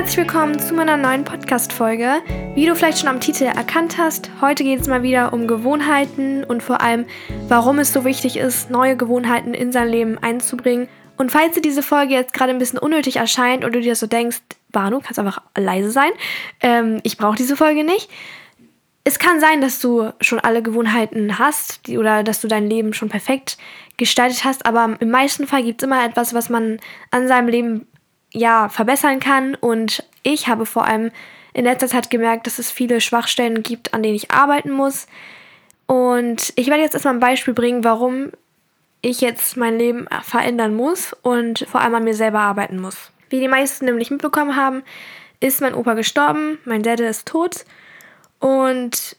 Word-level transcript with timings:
herzlich 0.00 0.16
willkommen 0.16 0.58
zu 0.58 0.72
meiner 0.72 0.96
neuen 0.96 1.24
Podcast-Folge. 1.24 2.22
Wie 2.54 2.64
du 2.64 2.74
vielleicht 2.74 3.00
schon 3.00 3.08
am 3.10 3.20
Titel 3.20 3.44
erkannt 3.44 3.98
hast, 3.98 4.30
heute 4.40 4.64
geht 4.64 4.80
es 4.80 4.88
mal 4.88 5.02
wieder 5.02 5.34
um 5.34 5.46
Gewohnheiten 5.46 6.42
und 6.42 6.62
vor 6.62 6.80
allem, 6.80 7.04
warum 7.48 7.78
es 7.78 7.92
so 7.92 8.02
wichtig 8.06 8.38
ist, 8.38 8.70
neue 8.70 8.96
Gewohnheiten 8.96 9.52
in 9.52 9.72
sein 9.72 9.90
Leben 9.90 10.16
einzubringen. 10.16 10.88
Und 11.18 11.30
falls 11.30 11.52
dir 11.52 11.60
diese 11.60 11.82
Folge 11.82 12.14
jetzt 12.14 12.32
gerade 12.32 12.50
ein 12.50 12.58
bisschen 12.58 12.78
unnötig 12.78 13.16
erscheint 13.16 13.62
und 13.62 13.74
du 13.74 13.80
dir 13.82 13.94
so 13.94 14.06
denkst, 14.06 14.40
Banu, 14.72 15.00
kannst 15.00 15.18
einfach 15.18 15.42
leise 15.54 15.90
sein, 15.90 16.12
ähm, 16.62 17.00
ich 17.02 17.18
brauche 17.18 17.36
diese 17.36 17.54
Folge 17.54 17.84
nicht. 17.84 18.08
Es 19.04 19.18
kann 19.18 19.38
sein, 19.38 19.60
dass 19.60 19.80
du 19.80 20.12
schon 20.22 20.40
alle 20.40 20.62
Gewohnheiten 20.62 21.38
hast 21.38 21.86
die, 21.86 21.98
oder 21.98 22.22
dass 22.22 22.40
du 22.40 22.48
dein 22.48 22.70
Leben 22.70 22.94
schon 22.94 23.10
perfekt 23.10 23.58
gestaltet 23.98 24.44
hast, 24.44 24.64
aber 24.64 24.96
im 24.98 25.10
meisten 25.10 25.46
Fall 25.46 25.62
gibt 25.62 25.82
es 25.82 25.86
immer 25.86 26.02
etwas, 26.02 26.32
was 26.32 26.48
man 26.48 26.78
an 27.10 27.28
seinem 27.28 27.48
Leben 27.48 27.86
ja, 28.32 28.68
verbessern 28.68 29.20
kann. 29.20 29.54
Und 29.54 30.04
ich 30.22 30.48
habe 30.48 30.66
vor 30.66 30.86
allem 30.86 31.10
in 31.52 31.64
letzter 31.64 31.88
Zeit 31.88 32.10
gemerkt, 32.10 32.46
dass 32.46 32.58
es 32.58 32.70
viele 32.70 33.00
Schwachstellen 33.00 33.62
gibt, 33.62 33.94
an 33.94 34.02
denen 34.02 34.14
ich 34.14 34.30
arbeiten 34.30 34.70
muss. 34.70 35.06
Und 35.86 36.52
ich 36.56 36.68
werde 36.68 36.82
jetzt 36.82 36.94
erstmal 36.94 37.14
ein 37.14 37.20
Beispiel 37.20 37.54
bringen, 37.54 37.82
warum 37.82 38.30
ich 39.02 39.20
jetzt 39.20 39.56
mein 39.56 39.78
Leben 39.78 40.06
verändern 40.22 40.74
muss 40.74 41.14
und 41.22 41.66
vor 41.68 41.80
allem 41.80 41.94
an 41.94 42.04
mir 42.04 42.14
selber 42.14 42.40
arbeiten 42.40 42.78
muss. 42.78 43.10
Wie 43.30 43.40
die 43.40 43.48
meisten 43.48 43.86
nämlich 43.86 44.10
mitbekommen 44.10 44.56
haben, 44.56 44.82
ist 45.40 45.60
mein 45.60 45.74
Opa 45.74 45.94
gestorben, 45.94 46.58
mein 46.64 46.82
Dad 46.82 47.00
ist 47.00 47.26
tot 47.26 47.64
und 48.38 49.16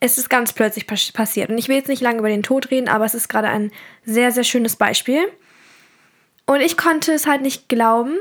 es 0.00 0.18
ist 0.18 0.28
ganz 0.28 0.52
plötzlich 0.52 0.86
passiert. 0.86 1.48
Und 1.48 1.58
ich 1.58 1.68
will 1.68 1.76
jetzt 1.76 1.88
nicht 1.88 2.02
lange 2.02 2.18
über 2.18 2.28
den 2.28 2.42
Tod 2.42 2.70
reden, 2.70 2.88
aber 2.88 3.04
es 3.04 3.14
ist 3.14 3.28
gerade 3.28 3.48
ein 3.48 3.70
sehr, 4.04 4.32
sehr 4.32 4.44
schönes 4.44 4.76
Beispiel. 4.76 5.28
Und 6.44 6.60
ich 6.60 6.76
konnte 6.76 7.12
es 7.12 7.26
halt 7.26 7.42
nicht 7.42 7.68
glauben, 7.68 8.16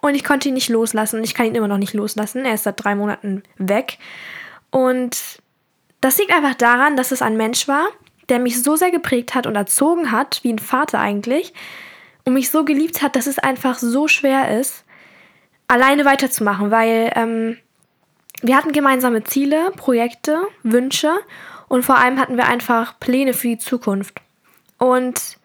und 0.00 0.14
ich 0.14 0.24
konnte 0.24 0.48
ihn 0.48 0.54
nicht 0.54 0.68
loslassen 0.68 1.18
und 1.18 1.24
ich 1.24 1.34
kann 1.34 1.46
ihn 1.46 1.54
immer 1.54 1.68
noch 1.68 1.78
nicht 1.78 1.94
loslassen. 1.94 2.44
Er 2.44 2.54
ist 2.54 2.64
seit 2.64 2.82
drei 2.82 2.94
Monaten 2.94 3.42
weg. 3.56 3.98
Und 4.70 5.40
das 6.00 6.18
liegt 6.18 6.32
einfach 6.32 6.54
daran, 6.54 6.96
dass 6.96 7.12
es 7.12 7.22
ein 7.22 7.36
Mensch 7.36 7.66
war, 7.68 7.86
der 8.28 8.38
mich 8.38 8.62
so 8.62 8.76
sehr 8.76 8.90
geprägt 8.90 9.34
hat 9.34 9.46
und 9.46 9.56
erzogen 9.56 10.12
hat, 10.12 10.40
wie 10.42 10.52
ein 10.52 10.58
Vater 10.58 10.98
eigentlich, 10.98 11.52
und 12.24 12.34
mich 12.34 12.50
so 12.50 12.64
geliebt 12.64 13.02
hat, 13.02 13.16
dass 13.16 13.26
es 13.26 13.38
einfach 13.38 13.78
so 13.78 14.08
schwer 14.08 14.58
ist, 14.58 14.84
alleine 15.68 16.04
weiterzumachen, 16.04 16.70
weil 16.70 17.12
ähm, 17.14 17.56
wir 18.42 18.56
hatten 18.56 18.72
gemeinsame 18.72 19.24
Ziele, 19.24 19.70
Projekte, 19.76 20.42
Wünsche 20.62 21.14
und 21.68 21.84
vor 21.84 21.98
allem 21.98 22.18
hatten 22.18 22.36
wir 22.36 22.46
einfach 22.46 22.98
Pläne 22.98 23.32
für 23.32 23.48
die 23.48 23.58
Zukunft. 23.58 24.20
Und 24.78 25.38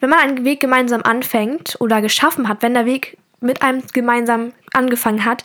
wenn 0.00 0.10
man 0.10 0.20
einen 0.20 0.44
Weg 0.44 0.60
gemeinsam 0.60 1.02
anfängt 1.02 1.76
oder 1.80 2.00
geschaffen 2.00 2.48
hat, 2.48 2.62
wenn 2.62 2.74
der 2.74 2.86
Weg 2.86 3.18
mit 3.40 3.62
einem 3.62 3.82
gemeinsam 3.92 4.52
angefangen 4.72 5.24
hat, 5.24 5.44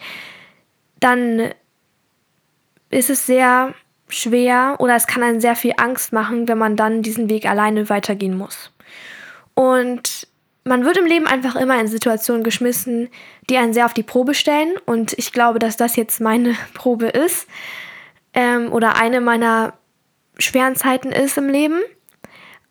dann 1.00 1.52
ist 2.90 3.10
es 3.10 3.26
sehr 3.26 3.74
schwer 4.08 4.76
oder 4.80 4.96
es 4.96 5.08
kann 5.08 5.24
einen 5.24 5.42
sehr 5.42 5.56
viel 5.56 5.74
Angst 5.78 6.14
machen, 6.14 6.48
wenn 6.48 6.58
man 6.58 6.76
dann 6.76 7.02
diesen 7.02 7.30
Weg 7.30 7.46
alleine 7.46 7.90
weitergehen 7.90 8.38
muss. 8.38 8.72
Und 9.56 10.28
man 10.64 10.86
wird 10.86 10.98
im 10.98 11.06
Leben 11.06 11.28
einfach 11.28 11.56
immer 11.56 11.80
in 11.80 11.88
Situationen 11.88 12.44
geschmissen, 12.44 13.10
die 13.50 13.58
einen 13.58 13.74
sehr 13.74 13.86
auf 13.86 13.94
die 13.94 14.04
Probe 14.04 14.34
stellen. 14.34 14.74
Und 14.86 15.14
ich 15.18 15.32
glaube, 15.32 15.60
dass 15.60 15.78
das 15.78 15.96
jetzt 15.96 16.22
meine 16.22 16.56
Probe 16.74 17.08
ist 17.08 17.48
ähm, 18.34 18.72
oder 18.72 18.96
eine 18.96 19.22
meiner 19.22 19.74
schweren 20.38 20.76
Zeiten 20.76 21.12
ist 21.12 21.38
im 21.38 21.50
Leben. 21.50 21.82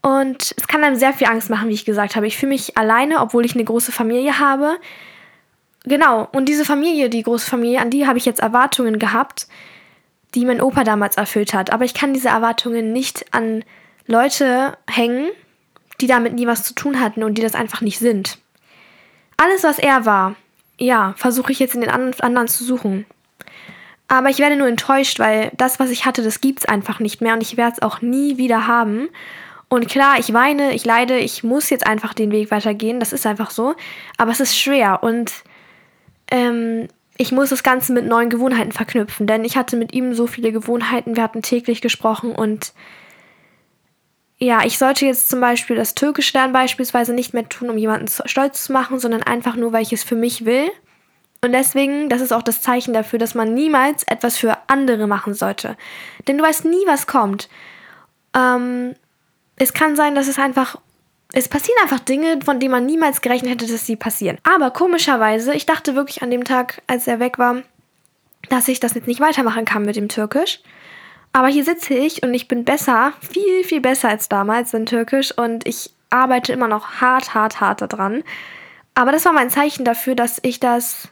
Und 0.00 0.54
es 0.56 0.66
kann 0.66 0.82
einem 0.82 0.96
sehr 0.96 1.12
viel 1.12 1.28
Angst 1.28 1.48
machen, 1.48 1.68
wie 1.68 1.74
ich 1.74 1.84
gesagt 1.84 2.16
habe. 2.16 2.26
Ich 2.26 2.36
fühle 2.36 2.50
mich 2.50 2.76
alleine, 2.76 3.20
obwohl 3.20 3.44
ich 3.44 3.54
eine 3.54 3.64
große 3.64 3.92
Familie 3.92 4.40
habe. 4.40 4.78
Genau, 5.84 6.28
und 6.32 6.48
diese 6.48 6.64
Familie, 6.64 7.08
die 7.08 7.22
große 7.22 7.48
Familie, 7.48 7.80
an 7.80 7.90
die 7.90 8.06
habe 8.06 8.18
ich 8.18 8.24
jetzt 8.24 8.40
Erwartungen 8.40 8.98
gehabt, 8.98 9.48
die 10.34 10.44
mein 10.44 10.60
Opa 10.60 10.84
damals 10.84 11.16
erfüllt 11.16 11.54
hat. 11.54 11.72
Aber 11.72 11.84
ich 11.84 11.94
kann 11.94 12.14
diese 12.14 12.28
Erwartungen 12.28 12.92
nicht 12.92 13.26
an 13.32 13.64
Leute 14.06 14.76
hängen, 14.88 15.28
die 16.00 16.06
damit 16.06 16.34
nie 16.34 16.46
was 16.46 16.64
zu 16.64 16.74
tun 16.74 17.00
hatten 17.00 17.22
und 17.22 17.36
die 17.36 17.42
das 17.42 17.54
einfach 17.54 17.80
nicht 17.80 17.98
sind. 17.98 18.38
Alles, 19.36 19.64
was 19.64 19.78
er 19.78 20.06
war, 20.06 20.36
ja, 20.78 21.14
versuche 21.16 21.52
ich 21.52 21.58
jetzt 21.58 21.74
in 21.74 21.80
den 21.80 21.90
anderen 21.90 22.48
zu 22.48 22.64
suchen. 22.64 23.06
Aber 24.08 24.28
ich 24.28 24.38
werde 24.38 24.56
nur 24.56 24.68
enttäuscht, 24.68 25.18
weil 25.18 25.50
das, 25.56 25.80
was 25.80 25.90
ich 25.90 26.04
hatte, 26.04 26.22
das 26.22 26.40
gibt 26.40 26.60
es 26.60 26.64
einfach 26.66 27.00
nicht 27.00 27.20
mehr 27.20 27.34
und 27.34 27.42
ich 27.42 27.56
werde 27.56 27.76
es 27.76 27.82
auch 27.82 28.02
nie 28.02 28.36
wieder 28.36 28.66
haben. 28.66 29.08
Und 29.68 29.88
klar, 29.88 30.18
ich 30.18 30.34
weine, 30.34 30.74
ich 30.74 30.84
leide, 30.84 31.18
ich 31.18 31.42
muss 31.44 31.70
jetzt 31.70 31.86
einfach 31.86 32.12
den 32.12 32.30
Weg 32.30 32.50
weitergehen, 32.50 33.00
das 33.00 33.12
ist 33.12 33.26
einfach 33.26 33.50
so. 33.50 33.74
Aber 34.18 34.30
es 34.30 34.40
ist 34.40 34.58
schwer 34.58 35.02
und 35.02 35.32
ähm, 36.32 36.88
ich 37.18 37.30
muss 37.30 37.50
das 37.50 37.62
Ganze 37.62 37.92
mit 37.92 38.06
neuen 38.06 38.30
Gewohnheiten 38.30 38.72
verknüpfen, 38.72 39.26
denn 39.26 39.44
ich 39.44 39.56
hatte 39.56 39.76
mit 39.76 39.92
ihm 39.92 40.14
so 40.14 40.26
viele 40.26 40.50
Gewohnheiten, 40.50 41.14
wir 41.14 41.22
hatten 41.22 41.42
täglich 41.42 41.82
gesprochen 41.82 42.34
und 42.34 42.72
ja, 44.38 44.64
ich 44.64 44.78
sollte 44.78 45.06
jetzt 45.06 45.28
zum 45.28 45.40
Beispiel 45.40 45.76
das 45.76 45.94
Türkisch 45.94 46.32
lernen 46.32 46.52
beispielsweise 46.52 47.12
nicht 47.12 47.32
mehr 47.32 47.48
tun, 47.48 47.70
um 47.70 47.76
jemanden 47.78 48.08
stolz 48.08 48.64
zu 48.64 48.72
machen, 48.72 48.98
sondern 48.98 49.22
einfach 49.22 49.54
nur, 49.54 49.72
weil 49.72 49.82
ich 49.82 49.92
es 49.92 50.02
für 50.02 50.16
mich 50.16 50.44
will. 50.44 50.68
Und 51.44 51.52
deswegen, 51.52 52.08
das 52.08 52.20
ist 52.20 52.32
auch 52.32 52.42
das 52.42 52.60
Zeichen 52.60 52.92
dafür, 52.92 53.20
dass 53.20 53.36
man 53.36 53.54
niemals 53.54 54.02
etwas 54.04 54.36
für 54.36 54.56
andere 54.66 55.06
machen 55.06 55.34
sollte. 55.34 55.76
Denn 56.26 56.38
du 56.38 56.44
weißt 56.44 56.64
nie, 56.64 56.82
was 56.86 57.06
kommt. 57.06 57.48
Ähm, 58.34 58.96
es 59.56 59.72
kann 59.72 59.94
sein, 59.94 60.16
dass 60.16 60.26
es 60.26 60.40
einfach 60.40 60.76
es 61.32 61.48
passieren 61.48 61.78
einfach 61.82 62.00
Dinge, 62.00 62.40
von 62.44 62.60
denen 62.60 62.72
man 62.72 62.86
niemals 62.86 63.20
gerechnet 63.20 63.52
hätte, 63.52 63.66
dass 63.66 63.86
sie 63.86 63.96
passieren. 63.96 64.38
Aber 64.44 64.70
komischerweise, 64.70 65.54
ich 65.54 65.66
dachte 65.66 65.94
wirklich 65.94 66.22
an 66.22 66.30
dem 66.30 66.44
Tag, 66.44 66.82
als 66.86 67.06
er 67.06 67.20
weg 67.20 67.38
war, 67.38 67.62
dass 68.48 68.68
ich 68.68 68.80
das 68.80 68.94
jetzt 68.94 69.06
nicht 69.06 69.20
weitermachen 69.20 69.64
kann 69.64 69.84
mit 69.84 69.96
dem 69.96 70.08
Türkisch. 70.08 70.60
Aber 71.32 71.48
hier 71.48 71.64
sitze 71.64 71.94
ich 71.94 72.22
und 72.22 72.34
ich 72.34 72.48
bin 72.48 72.64
besser, 72.64 73.14
viel, 73.20 73.64
viel 73.64 73.80
besser 73.80 74.10
als 74.10 74.28
damals 74.28 74.74
in 74.74 74.84
Türkisch 74.84 75.36
und 75.36 75.66
ich 75.66 75.90
arbeite 76.10 76.52
immer 76.52 76.68
noch 76.68 77.00
hart, 77.00 77.32
hart, 77.32 77.60
hart 77.60 77.80
daran. 77.80 78.22
Aber 78.94 79.12
das 79.12 79.24
war 79.24 79.32
mein 79.32 79.48
Zeichen 79.48 79.86
dafür, 79.86 80.14
dass 80.14 80.38
ich 80.42 80.60
das, 80.60 81.08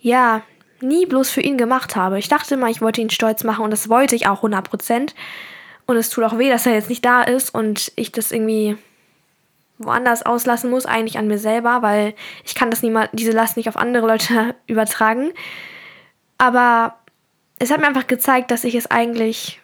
ja, 0.00 0.42
nie 0.80 1.04
bloß 1.04 1.30
für 1.30 1.42
ihn 1.42 1.58
gemacht 1.58 1.96
habe. 1.96 2.18
Ich 2.18 2.28
dachte 2.28 2.54
immer, 2.54 2.68
ich 2.68 2.80
wollte 2.80 3.02
ihn 3.02 3.10
stolz 3.10 3.44
machen 3.44 3.64
und 3.64 3.70
das 3.70 3.90
wollte 3.90 4.16
ich 4.16 4.26
auch 4.26 4.42
100%. 4.42 5.12
Und 5.86 5.96
es 5.96 6.08
tut 6.08 6.24
auch 6.24 6.38
weh, 6.38 6.48
dass 6.48 6.64
er 6.64 6.72
jetzt 6.72 6.88
nicht 6.88 7.04
da 7.04 7.22
ist 7.22 7.54
und 7.54 7.92
ich 7.96 8.10
das 8.12 8.32
irgendwie 8.32 8.78
woanders 9.78 10.24
auslassen 10.24 10.70
muss, 10.70 10.86
eigentlich 10.86 11.18
an 11.18 11.26
mir 11.26 11.38
selber, 11.38 11.82
weil 11.82 12.14
ich 12.44 12.54
kann 12.54 12.70
das 12.70 12.82
niemand, 12.82 13.10
diese 13.12 13.32
Last 13.32 13.56
nicht 13.56 13.68
auf 13.68 13.76
andere 13.76 14.06
Leute 14.06 14.54
übertragen. 14.66 15.32
Aber 16.38 16.96
es 17.58 17.70
hat 17.70 17.80
mir 17.80 17.86
einfach 17.86 18.06
gezeigt, 18.06 18.50
dass 18.50 18.64
ich 18.64 18.74
es 18.74 18.90
eigentlich 18.90 19.60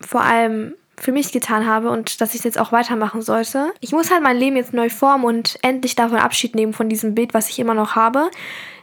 vor 0.00 0.22
allem 0.22 0.74
für 0.96 1.12
mich 1.12 1.32
getan 1.32 1.66
habe 1.66 1.90
und 1.90 2.20
dass 2.20 2.30
ich 2.30 2.40
es 2.40 2.44
jetzt 2.44 2.58
auch 2.58 2.72
weitermachen 2.72 3.22
sollte. 3.22 3.72
Ich 3.80 3.92
muss 3.92 4.10
halt 4.10 4.22
mein 4.22 4.36
Leben 4.36 4.56
jetzt 4.56 4.74
neu 4.74 4.90
formen 4.90 5.24
und 5.24 5.58
endlich 5.62 5.94
davon 5.94 6.18
Abschied 6.18 6.54
nehmen 6.54 6.72
von 6.72 6.88
diesem 6.88 7.14
Bild, 7.14 7.34
was 7.34 7.48
ich 7.48 7.58
immer 7.58 7.74
noch 7.74 7.94
habe. 7.94 8.30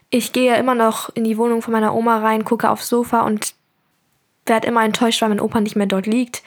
Ich 0.10 0.32
gehe 0.32 0.56
immer 0.56 0.76
noch 0.76 1.10
in 1.16 1.26
die 1.26 1.38
Wohnung 1.38 1.62
von 1.62 1.74
meiner 1.74 1.94
Oma 1.94 2.20
rein, 2.20 2.46
gucke 2.46 2.70
aufs 2.70 2.88
Sofa 2.88 3.22
und 3.22 3.54
werde 4.46 4.68
immer 4.68 4.84
enttäuscht, 4.84 5.22
weil 5.22 5.30
mein 5.30 5.42
Opa 5.42 5.60
nicht 5.60 5.76
mehr 5.76 5.88
dort 5.88 6.06
liegt. 6.06 6.44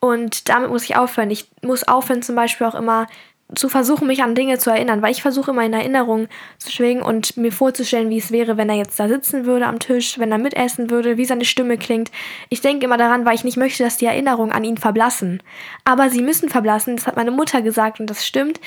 Und 0.00 0.48
damit 0.48 0.70
muss 0.70 0.84
ich 0.84 0.96
aufhören. 0.96 1.30
Ich 1.30 1.48
muss 1.62 1.86
aufhören, 1.86 2.22
zum 2.22 2.34
Beispiel 2.34 2.66
auch 2.66 2.74
immer 2.74 3.06
zu 3.54 3.70
versuchen, 3.70 4.06
mich 4.06 4.22
an 4.22 4.34
Dinge 4.34 4.58
zu 4.58 4.70
erinnern, 4.70 5.00
weil 5.00 5.12
ich 5.12 5.22
versuche 5.22 5.52
immer 5.52 5.64
in 5.64 5.72
Erinnerung 5.72 6.28
zu 6.58 6.70
schwingen 6.70 7.02
und 7.02 7.36
mir 7.38 7.50
vorzustellen, 7.50 8.10
wie 8.10 8.18
es 8.18 8.30
wäre, 8.30 8.58
wenn 8.58 8.68
er 8.68 8.76
jetzt 8.76 9.00
da 9.00 9.08
sitzen 9.08 9.46
würde 9.46 9.66
am 9.66 9.78
Tisch, 9.78 10.18
wenn 10.18 10.30
er 10.30 10.38
mitessen 10.38 10.90
würde, 10.90 11.16
wie 11.16 11.24
seine 11.24 11.46
Stimme 11.46 11.78
klingt. 11.78 12.10
Ich 12.50 12.60
denke 12.60 12.84
immer 12.84 12.98
daran, 12.98 13.24
weil 13.24 13.34
ich 13.34 13.44
nicht 13.44 13.56
möchte, 13.56 13.82
dass 13.82 13.96
die 13.96 14.04
Erinnerungen 14.04 14.52
an 14.52 14.64
ihn 14.64 14.76
verblassen. 14.76 15.42
Aber 15.84 16.10
sie 16.10 16.20
müssen 16.20 16.50
verblassen, 16.50 16.96
das 16.96 17.06
hat 17.06 17.16
meine 17.16 17.30
Mutter 17.30 17.62
gesagt 17.62 18.00
und 18.00 18.10
das 18.10 18.26
stimmt. 18.26 18.60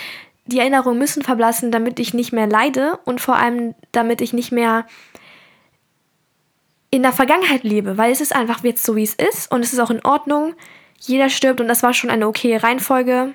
Die 0.48 0.58
Erinnerungen 0.58 0.98
müssen 0.98 1.22
verblassen, 1.22 1.70
damit 1.70 2.00
ich 2.00 2.16
nicht 2.16 2.34
mehr 2.34 2.48
leide 2.48 2.98
und 3.06 3.22
vor 3.22 3.36
allem, 3.36 3.76
damit 3.92 4.20
ich 4.20 4.34
nicht 4.34 4.52
mehr 4.52 4.88
in 6.90 7.04
der 7.04 7.14
Vergangenheit 7.14 7.64
lebe, 7.64 8.00
weil 8.00 8.12
es 8.12 8.20
ist 8.20 8.36
einfach 8.36 8.64
jetzt 8.64 8.84
so, 8.84 8.96
wie 8.96 9.04
es 9.04 9.14
ist 9.14 9.52
und 9.52 9.62
es 9.62 9.74
ist 9.74 9.80
auch 9.80 9.92
in 9.92 10.04
Ordnung. 10.04 10.56
Jeder 11.00 11.30
stirbt 11.30 11.62
und 11.62 11.68
das 11.68 11.84
war 11.84 11.94
schon 11.94 12.10
eine 12.10 12.28
okay 12.28 12.58
Reihenfolge 12.58 13.34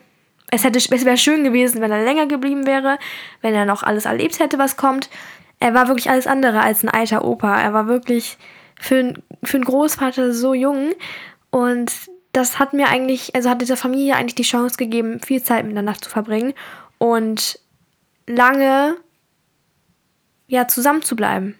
es, 0.50 0.64
es 0.64 1.04
wäre 1.04 1.16
schön 1.16 1.44
gewesen, 1.44 1.80
wenn 1.80 1.90
er 1.90 2.04
länger 2.04 2.26
geblieben 2.26 2.66
wäre, 2.66 2.98
wenn 3.42 3.54
er 3.54 3.64
noch 3.64 3.82
alles 3.82 4.04
erlebt 4.04 4.38
hätte, 4.38 4.58
was 4.58 4.76
kommt. 4.76 5.10
Er 5.58 5.74
war 5.74 5.88
wirklich 5.88 6.10
alles 6.10 6.26
andere 6.26 6.60
als 6.60 6.82
ein 6.82 6.88
alter 6.88 7.24
Opa. 7.24 7.60
Er 7.60 7.72
war 7.72 7.86
wirklich 7.86 8.38
für, 8.78 9.14
für 9.42 9.56
einen 9.56 9.64
Großvater 9.64 10.32
so 10.32 10.54
jung. 10.54 10.92
Und 11.50 11.92
das 12.32 12.58
hat 12.58 12.74
mir 12.74 12.88
eigentlich, 12.88 13.34
also 13.34 13.50
hat 13.50 13.62
dieser 13.62 13.76
Familie 13.76 14.16
eigentlich 14.16 14.34
die 14.34 14.42
Chance 14.42 14.76
gegeben, 14.76 15.20
viel 15.20 15.42
Zeit 15.42 15.64
miteinander 15.64 15.94
zu 15.94 16.10
verbringen 16.10 16.52
und 16.98 17.58
lange 18.26 18.96
ja 20.46 20.68
zusammen 20.68 21.02
zu 21.02 21.16
bleiben. 21.16 21.56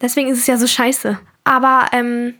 Deswegen 0.00 0.28
ist 0.28 0.38
es 0.38 0.46
ja 0.46 0.56
so 0.56 0.66
scheiße. 0.66 1.18
Aber 1.44 1.86
ähm, 1.92 2.34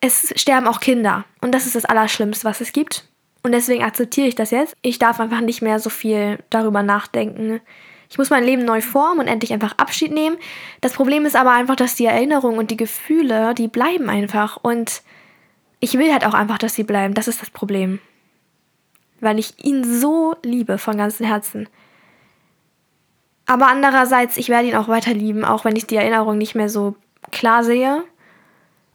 es 0.00 0.32
sterben 0.36 0.66
auch 0.66 0.80
Kinder. 0.80 1.24
Und 1.40 1.52
das 1.52 1.66
ist 1.66 1.74
das 1.74 1.84
Allerschlimmste, 1.84 2.44
was 2.44 2.60
es 2.60 2.72
gibt. 2.72 3.08
Und 3.48 3.52
deswegen 3.52 3.82
akzeptiere 3.82 4.28
ich 4.28 4.34
das 4.34 4.50
jetzt. 4.50 4.76
Ich 4.82 4.98
darf 4.98 5.20
einfach 5.20 5.40
nicht 5.40 5.62
mehr 5.62 5.80
so 5.80 5.88
viel 5.88 6.38
darüber 6.50 6.82
nachdenken, 6.82 7.62
Ich 8.10 8.18
muss 8.18 8.28
mein 8.28 8.44
Leben 8.44 8.66
neu 8.66 8.82
formen 8.82 9.20
und 9.20 9.26
endlich 9.26 9.54
einfach 9.54 9.78
Abschied 9.78 10.12
nehmen. 10.12 10.36
Das 10.82 10.92
Problem 10.92 11.24
ist 11.24 11.34
aber 11.34 11.52
einfach, 11.52 11.74
dass 11.74 11.94
die 11.94 12.04
Erinnerungen 12.04 12.58
und 12.58 12.70
die 12.70 12.76
Gefühle, 12.76 13.54
die 13.54 13.66
bleiben 13.66 14.10
einfach. 14.10 14.58
Und 14.58 15.00
ich 15.80 15.94
will 15.94 16.12
halt 16.12 16.26
auch 16.26 16.34
einfach, 16.34 16.58
dass 16.58 16.74
sie 16.74 16.82
bleiben. 16.82 17.14
Das 17.14 17.26
ist 17.26 17.40
das 17.40 17.48
Problem. 17.48 18.00
Weil 19.20 19.38
ich 19.38 19.64
ihn 19.64 19.82
so 19.82 20.36
liebe 20.42 20.76
von 20.76 20.98
ganzem 20.98 21.24
Herzen. 21.24 21.70
Aber 23.46 23.68
andererseits, 23.68 24.36
ich 24.36 24.50
werde 24.50 24.68
ihn 24.68 24.76
auch 24.76 24.88
weiter 24.88 25.14
lieben, 25.14 25.46
auch 25.46 25.64
wenn 25.64 25.76
ich 25.76 25.86
die 25.86 25.96
Erinnerung 25.96 26.36
nicht 26.36 26.54
mehr 26.54 26.68
so 26.68 26.96
klar 27.30 27.64
sehe. 27.64 28.04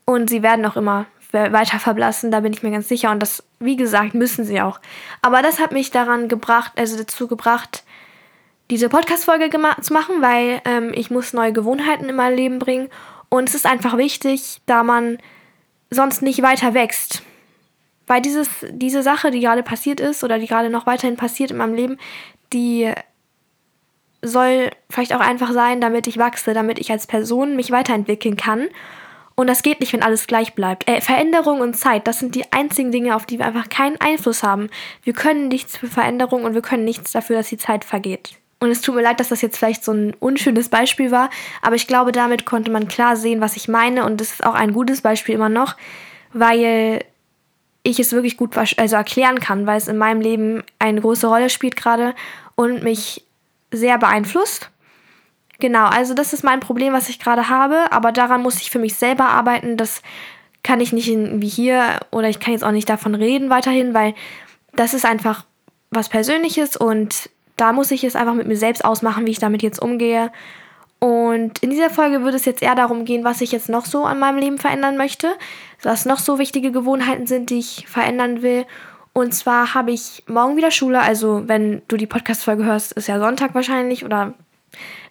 Und 0.05 0.29
sie 0.29 0.44
werden 0.44 0.63
auch 0.67 0.75
immer 0.75 1.07
weiter 1.33 1.80
verblassen, 1.80 2.31
da 2.31 2.39
bin 2.41 2.53
ich 2.53 2.63
mir 2.63 2.71
ganz 2.71 2.88
sicher. 2.88 3.12
Und 3.12 3.19
das, 3.19 3.44
wie 3.59 3.75
gesagt, 3.75 4.13
müssen 4.13 4.45
sie 4.45 4.62
auch. 4.62 4.80
Aber 5.21 5.41
das 5.41 5.59
hat 5.59 5.71
mich 5.71 5.91
daran 5.91 6.27
gebracht, 6.27 6.74
also 6.75 6.97
dazu 6.97 7.27
gebracht, 7.27 7.83
diese 8.69 8.89
Podcast-Folge 8.89 9.50
zu 9.81 9.94
machen, 9.94 10.21
weil 10.21 10.62
ähm, 10.65 10.91
ich 10.94 11.12
muss 11.12 11.33
neue 11.33 11.53
Gewohnheiten 11.53 12.09
in 12.09 12.15
mein 12.15 12.35
Leben 12.35 12.59
bringen. 12.59 12.89
Und 13.30 13.50
es 13.50 13.56
ist 13.56 13.65
einfach 13.65 13.97
wichtig, 13.97 14.62
da 14.65 14.83
man 14.83 15.18
sonst 15.89 16.21
nicht 16.21 16.41
weiter 16.41 16.74
wächst. 16.74 17.24
Weil 18.07 18.21
dieses, 18.21 18.50
diese 18.69 19.01
Sache, 19.01 19.31
die 19.31 19.39
gerade 19.39 19.63
passiert 19.63 20.00
ist 20.00 20.24
oder 20.24 20.39
die 20.39 20.47
gerade 20.47 20.69
noch 20.69 20.86
weiterhin 20.86 21.18
passiert 21.18 21.51
in 21.51 21.57
meinem 21.57 21.74
Leben, 21.74 21.97
die 22.51 22.91
soll 24.21 24.71
vielleicht 24.89 25.13
auch 25.13 25.19
einfach 25.19 25.51
sein, 25.51 25.81
damit 25.81 26.07
ich 26.07 26.18
wachse, 26.18 26.53
damit 26.53 26.79
ich 26.79 26.91
als 26.91 27.07
Person 27.07 27.56
mich 27.56 27.71
weiterentwickeln 27.71 28.38
kann. 28.38 28.68
Und 29.35 29.47
das 29.47 29.63
geht 29.63 29.80
nicht, 29.80 29.94
wenn 29.94 30.03
alles 30.03 30.27
gleich 30.27 30.53
bleibt. 30.53 30.88
Äh, 30.88 31.01
Veränderung 31.01 31.62
und 31.62 31.75
Zeit, 31.75 32.07
das 32.07 32.19
sind 32.19 32.35
die 32.35 32.51
einzigen 32.51 32.91
Dinge, 32.91 33.15
auf 33.15 33.25
die 33.25 33.39
wir 33.39 33.45
einfach 33.45 33.69
keinen 33.69 34.00
Einfluss 34.00 34.44
haben. 34.44 34.69
Wir 35.03 35.13
können 35.13 35.47
nichts 35.47 35.77
für 35.77 35.88
Veränderung 35.88 36.44
und 36.44 36.53
wir 36.53 36.62
können 36.62 36.85
nichts 36.85 37.12
dafür, 37.12 37.38
dass 37.38 37.50
die 37.50 37.57
Zeit 37.57 37.83
vergeht. 37.83 38.35
Und 38.59 38.69
es 38.69 38.81
tut 38.81 38.95
mir 38.95 39.01
leid, 39.01 39.19
dass 39.19 39.30
das 39.30 39.41
jetzt 39.41 39.57
vielleicht 39.57 39.83
so 39.83 39.91
ein 39.91 40.13
unschönes 40.19 40.69
Beispiel 40.69 41.12
war, 41.12 41.30
aber 41.62 41.75
ich 41.75 41.85
glaube, 41.85 42.13
damit 42.13 42.45
konnte 42.45 42.71
man 42.71 42.88
klar 42.88 43.18
sehen, 43.18 43.41
was 43.41 43.57
ich 43.57 43.68
meine. 43.68 44.06
Und 44.06 44.21
es 44.21 44.33
ist 44.33 44.45
auch 44.45 44.53
ein 44.53 44.71
gutes 44.71 45.01
Beispiel 45.01 45.36
immer 45.36 45.50
noch, 45.50 45.75
weil 46.31 47.03
ich 47.83 48.00
es 48.00 48.13
wirklich 48.13 48.38
gut 48.38 48.56
also 48.57 48.95
erklären 48.95 49.41
kann, 49.41 49.68
weil 49.68 49.77
es 49.77 49.89
in 49.89 49.97
meinem 49.97 50.21
Leben 50.21 50.63
eine 50.79 51.01
große 51.01 51.27
Rolle 51.27 51.50
spielt 51.50 51.75
gerade 51.75 52.15
und 52.56 52.83
mich 52.83 53.25
sehr 53.71 53.97
beeinflusst. 53.97 54.69
Genau, 55.63 55.86
also 55.86 56.13
das 56.13 56.33
ist 56.33 56.44
mein 56.44 56.60
Problem, 56.60 56.92
was 56.92 57.07
ich 57.07 57.19
gerade 57.19 57.48
habe, 57.48 57.89
aber 57.89 58.12
daran 58.12 58.42
muss 58.42 58.60
ich 58.60 58.69
für 58.69 58.80
mich 58.80 58.95
selber 58.95 59.30
arbeiten. 59.30 59.77
Das 59.77 60.01
kann 60.62 60.81
ich 60.81 60.92
nicht 60.92 61.07
wie 61.07 61.48
hier 61.48 62.01
oder 62.12 62.27
ich 62.27 62.42
kann 62.42 62.51
jetzt 62.51 62.65
auch 62.65 62.74
nicht 62.74 62.89
davon 62.89 63.15
reden 63.15 63.50
weiterhin, 63.50 63.94
weil 63.94 64.13
das 64.75 64.94
ist 64.94 65.06
einfach 65.06 65.45
was 65.89 66.10
Persönliches 66.10 66.75
und 66.75 67.30
da 67.56 67.71
muss 67.71 67.92
ich 67.92 68.04
es 68.04 68.18
einfach 68.18 68.33
mit 68.33 68.45
mir 68.45 68.57
selbst 68.57 68.83
ausmachen, 68.83 69.25
wie 69.25 69.31
ich 69.31 69.39
damit 69.39 69.63
jetzt 69.63 69.81
umgehe. 69.81 70.33
Und 71.00 71.60
in 71.60 71.69
dieser 71.69 71.89
Folge 71.89 72.24
würde 72.24 72.36
es 72.36 72.44
jetzt 72.44 72.62
eher 72.62 72.75
darum 72.75 73.06
gehen, 73.06 73.24
was 73.24 73.39
ich 73.39 73.54
jetzt 73.54 73.69
noch 73.69 73.86
so 73.86 74.04
an 74.04 74.19
meinem 74.19 74.39
Leben 74.39 74.57
verändern 74.57 74.98
möchte, 74.98 75.33
was 75.81 76.04
noch 76.04 76.19
so 76.19 76.39
wichtige 76.39 76.74
Gewohnheiten 76.74 77.25
sind, 77.25 77.51
die 77.51 77.60
ich 77.60 77.88
verändern 77.88 78.42
will. 78.42 78.65
Und 79.13 79.33
zwar 79.33 79.75
habe 79.75 79.94
ich 79.94 80.25
morgen 80.27 80.57
wieder 80.57 80.71
Schule, 80.71 81.01
also 81.01 81.44
wenn 81.48 81.83
du 81.88 81.95
die 81.95 82.07
Podcast-Folge 82.07 82.65
hörst, 82.65 82.92
ist 82.92 83.07
ja 83.07 83.18
Sonntag 83.18 83.56
wahrscheinlich 83.56 84.04
oder 84.04 84.33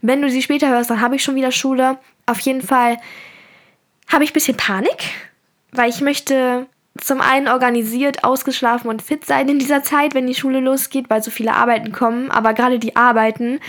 wenn 0.01 0.23
du 0.23 0.31
sie 0.31 0.43
später 0.43 0.69
hörst, 0.69 0.91
dann 0.91 1.01
habe 1.01 1.17
ich 1.17 1.23
schon 1.23 1.35
wieder 1.35 1.53
Schule. 1.53 1.99
Auf 2.27 2.41
jeden 2.41 2.63
Fall 2.63 2.99
habe 4.09 4.25
ich 4.25 4.31
ein 4.31 4.35
bisschen 4.35 4.57
Panik, 4.57 5.11
weil 5.71 5.91
ich 5.91 6.01
möchte 6.01 6.67
zum 7.01 7.21
einen 7.21 7.49
organisiert, 7.49 8.25
ausgeschlafen 8.25 8.89
und 8.91 9.01
fit 9.01 9.25
sein 9.25 9.49
in 9.49 9.59
dieser 9.59 9.83
Zeit, 9.83 10.15
wenn 10.15 10.27
die 10.27 10.35
Schule 10.35 10.61
losgeht, 10.61 11.09
weil 11.09 11.23
so 11.23 11.31
viele 11.31 11.55
Arbeiten 11.55 11.93
kommen. 11.93 12.31
Aber 12.31 12.53
gerade 12.53 12.79
die 12.79 12.97
Arbeiten, 12.97 13.61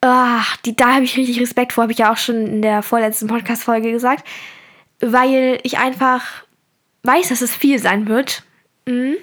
ach, 0.00 0.56
die, 0.58 0.74
da 0.74 0.94
habe 0.94 1.04
ich 1.04 1.16
richtig 1.16 1.40
Respekt 1.40 1.72
vor, 1.72 1.82
habe 1.82 1.92
ich 1.92 1.98
ja 1.98 2.12
auch 2.12 2.16
schon 2.16 2.46
in 2.46 2.62
der 2.62 2.82
vorletzten 2.82 3.26
Podcast-Folge 3.26 3.90
gesagt, 3.92 4.26
weil 5.00 5.58
ich 5.64 5.78
einfach 5.78 6.44
weiß, 7.02 7.28
dass 7.28 7.42
es 7.42 7.54
viel 7.54 7.78
sein 7.78 8.08
wird. 8.08 8.42
Mhm. 8.86 9.16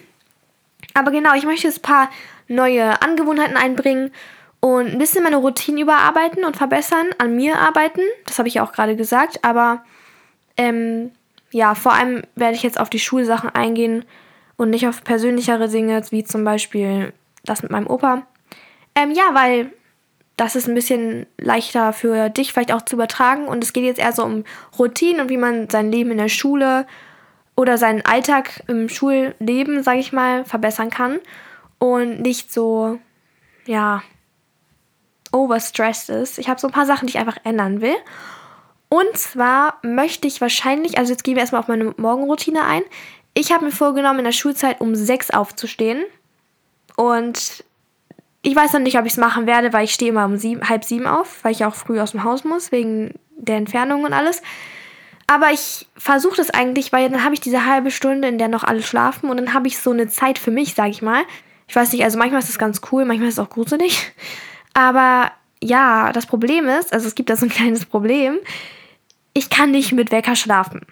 Aber 0.94 1.12
genau, 1.12 1.34
ich 1.34 1.46
möchte 1.46 1.68
jetzt 1.68 1.80
ein 1.80 1.82
paar 1.82 2.10
neue 2.48 3.02
Angewohnheiten 3.02 3.58
einbringen 3.58 4.12
und 4.66 4.88
ein 4.88 4.98
bisschen 4.98 5.22
meine 5.22 5.36
Routine 5.36 5.82
überarbeiten 5.82 6.44
und 6.44 6.58
verbessern, 6.58 7.06
an 7.20 7.36
mir 7.36 7.60
arbeiten. 7.60 8.02
Das 8.26 8.40
habe 8.40 8.48
ich 8.48 8.56
ja 8.56 8.66
auch 8.66 8.72
gerade 8.72 8.96
gesagt, 8.96 9.44
aber 9.44 9.84
ähm, 10.58 11.12
ja, 11.52 11.76
vor 11.76 11.94
allem 11.94 12.24
werde 12.34 12.56
ich 12.56 12.64
jetzt 12.64 12.80
auf 12.80 12.90
die 12.90 12.98
Schulsachen 12.98 13.52
eingehen 13.52 14.06
und 14.58 14.72
nicht 14.72 14.88
auf 14.88 15.04
persönlichere 15.04 15.70
Dinge, 15.70 16.02
wie 16.10 16.24
zum 16.24 16.44
Beispiel 16.44 17.14
das 17.44 17.62
mit 17.62 17.72
meinem 17.72 17.86
Opa. 17.86 18.26
Ähm, 18.96 19.12
ja, 19.12 19.36
weil 19.36 19.72
das 20.36 20.56
ist 20.56 20.68
ein 20.68 20.74
bisschen 20.74 21.28
leichter 21.38 21.94
für 21.94 22.30
dich 22.30 22.52
vielleicht 22.52 22.74
auch 22.74 22.82
zu 22.82 22.96
übertragen 22.96 23.48
und 23.48 23.64
es 23.64 23.72
geht 23.72 23.84
jetzt 23.84 24.00
eher 24.00 24.14
so 24.14 24.24
um 24.24 24.46
Routinen 24.80 25.22
und 25.22 25.30
wie 25.30 25.38
man 25.38 25.70
sein 25.70 25.92
Leben 25.92 26.10
in 26.10 26.18
der 26.18 26.28
Schule 26.28 26.88
oder 27.56 27.78
seinen 27.78 28.04
Alltag 28.04 28.64
im 28.68 28.90
Schulleben, 28.90 29.84
sage 29.84 30.00
ich 30.00 30.12
mal, 30.12 30.44
verbessern 30.44 30.90
kann 30.90 31.20
und 31.78 32.20
nicht 32.20 32.52
so, 32.52 32.98
ja, 33.68 34.02
overstressed 35.36 36.10
ist. 36.10 36.40
Ich 36.40 36.50
habe 36.50 36.60
so 36.60 36.68
ein 36.68 36.74
paar 36.74 36.86
Sachen, 36.86 37.08
die 37.08 37.12
ich 37.12 37.20
einfach 37.20 37.38
ändern 37.44 37.82
will. 37.82 37.96
Und 38.90 39.18
zwar 39.18 39.80
möchte 39.84 40.28
ich 40.28 40.40
wahrscheinlich, 40.40 40.98
also 40.98 41.12
jetzt 41.12 41.24
gehen 41.24 41.36
wir 41.36 41.42
erstmal 41.42 41.62
auf 41.62 41.68
meine 41.68 41.94
Morgenroutine 41.98 42.64
ein. 42.64 42.84
Ich 43.34 43.52
habe 43.52 43.66
mir 43.66 43.72
vorgenommen, 43.72 44.20
in 44.20 44.26
der 44.26 44.32
Schulzeit 44.32 44.80
um 44.80 44.96
sechs 44.96 45.30
aufzustehen. 45.32 46.04
Und 46.96 47.66
ich 48.42 48.56
weiß 48.56 48.74
noch 48.74 48.80
nicht, 48.80 48.98
ob 48.98 49.06
ich 49.06 49.14
es 49.14 49.18
machen 49.18 49.46
werde, 49.48 49.74
weil 49.74 49.84
ich 49.84 49.94
stehe 49.94 50.12
immer 50.12 50.26
um 50.26 50.38
sieben, 50.38 50.70
halb 50.70 50.86
sieben 50.86 51.08
auf, 51.08 51.44
weil 51.44 51.52
ich 51.52 51.66
auch 51.66 51.76
früh 51.76 52.00
aus 52.00 52.12
dem 52.12 52.24
Haus 52.24 52.46
muss, 52.46 52.72
wegen 52.72 53.16
der 53.36 53.58
Entfernung 53.58 54.04
und 54.04 54.14
alles. 54.14 54.42
Aber 55.28 55.52
ich 55.52 55.88
versuche 55.98 56.38
das 56.38 56.52
eigentlich, 56.52 56.94
weil 56.94 57.10
dann 57.10 57.24
habe 57.24 57.34
ich 57.34 57.42
diese 57.42 57.66
halbe 57.66 57.92
Stunde, 57.92 58.28
in 58.28 58.38
der 58.38 58.48
noch 58.48 58.64
alle 58.64 58.84
schlafen 58.84 59.30
und 59.30 59.38
dann 59.38 59.54
habe 59.54 59.68
ich 59.68 59.80
so 59.80 59.92
eine 59.92 60.08
Zeit 60.08 60.38
für 60.38 60.52
mich, 60.52 60.76
sage 60.76 60.92
ich 60.92 61.02
mal. 61.02 61.24
Ich 61.68 61.76
weiß 61.76 61.92
nicht, 61.92 62.04
also 62.04 62.20
manchmal 62.20 62.40
ist 62.40 62.50
das 62.50 62.60
ganz 62.60 62.82
cool, 62.92 63.06
manchmal 63.06 63.30
ist 63.30 63.40
es 63.40 63.40
auch 63.40 63.50
gruselig. 63.50 64.14
Aber 64.76 65.32
ja, 65.64 66.12
das 66.12 66.28
Problem 66.28 66.68
ist, 66.68 66.94
also 66.94 67.08
es 67.08 67.16
gibt 67.16 67.32
da 67.32 67.36
so 67.36 67.48
ein 67.48 67.50
kleines 67.58 67.86
Problem, 67.86 68.38
ich 69.34 69.50
kann 69.50 69.72
nicht 69.72 69.92
mit 69.94 70.12
Wecker 70.12 70.36
schlafen. 70.36 70.86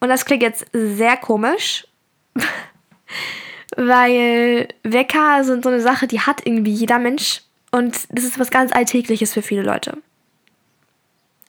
Und 0.00 0.08
das 0.08 0.24
klingt 0.24 0.42
jetzt 0.42 0.66
sehr 0.72 1.16
komisch, 1.16 1.86
weil 3.76 4.68
Wecker 4.82 5.44
sind 5.44 5.62
so 5.62 5.70
eine 5.70 5.80
Sache, 5.80 6.06
die 6.06 6.20
hat 6.20 6.44
irgendwie 6.44 6.72
jeder 6.72 6.98
Mensch 6.98 7.42
und 7.70 7.96
das 8.10 8.24
ist 8.24 8.38
was 8.38 8.50
ganz 8.50 8.72
Alltägliches 8.72 9.32
für 9.34 9.42
viele 9.42 9.62
Leute. 9.62 9.98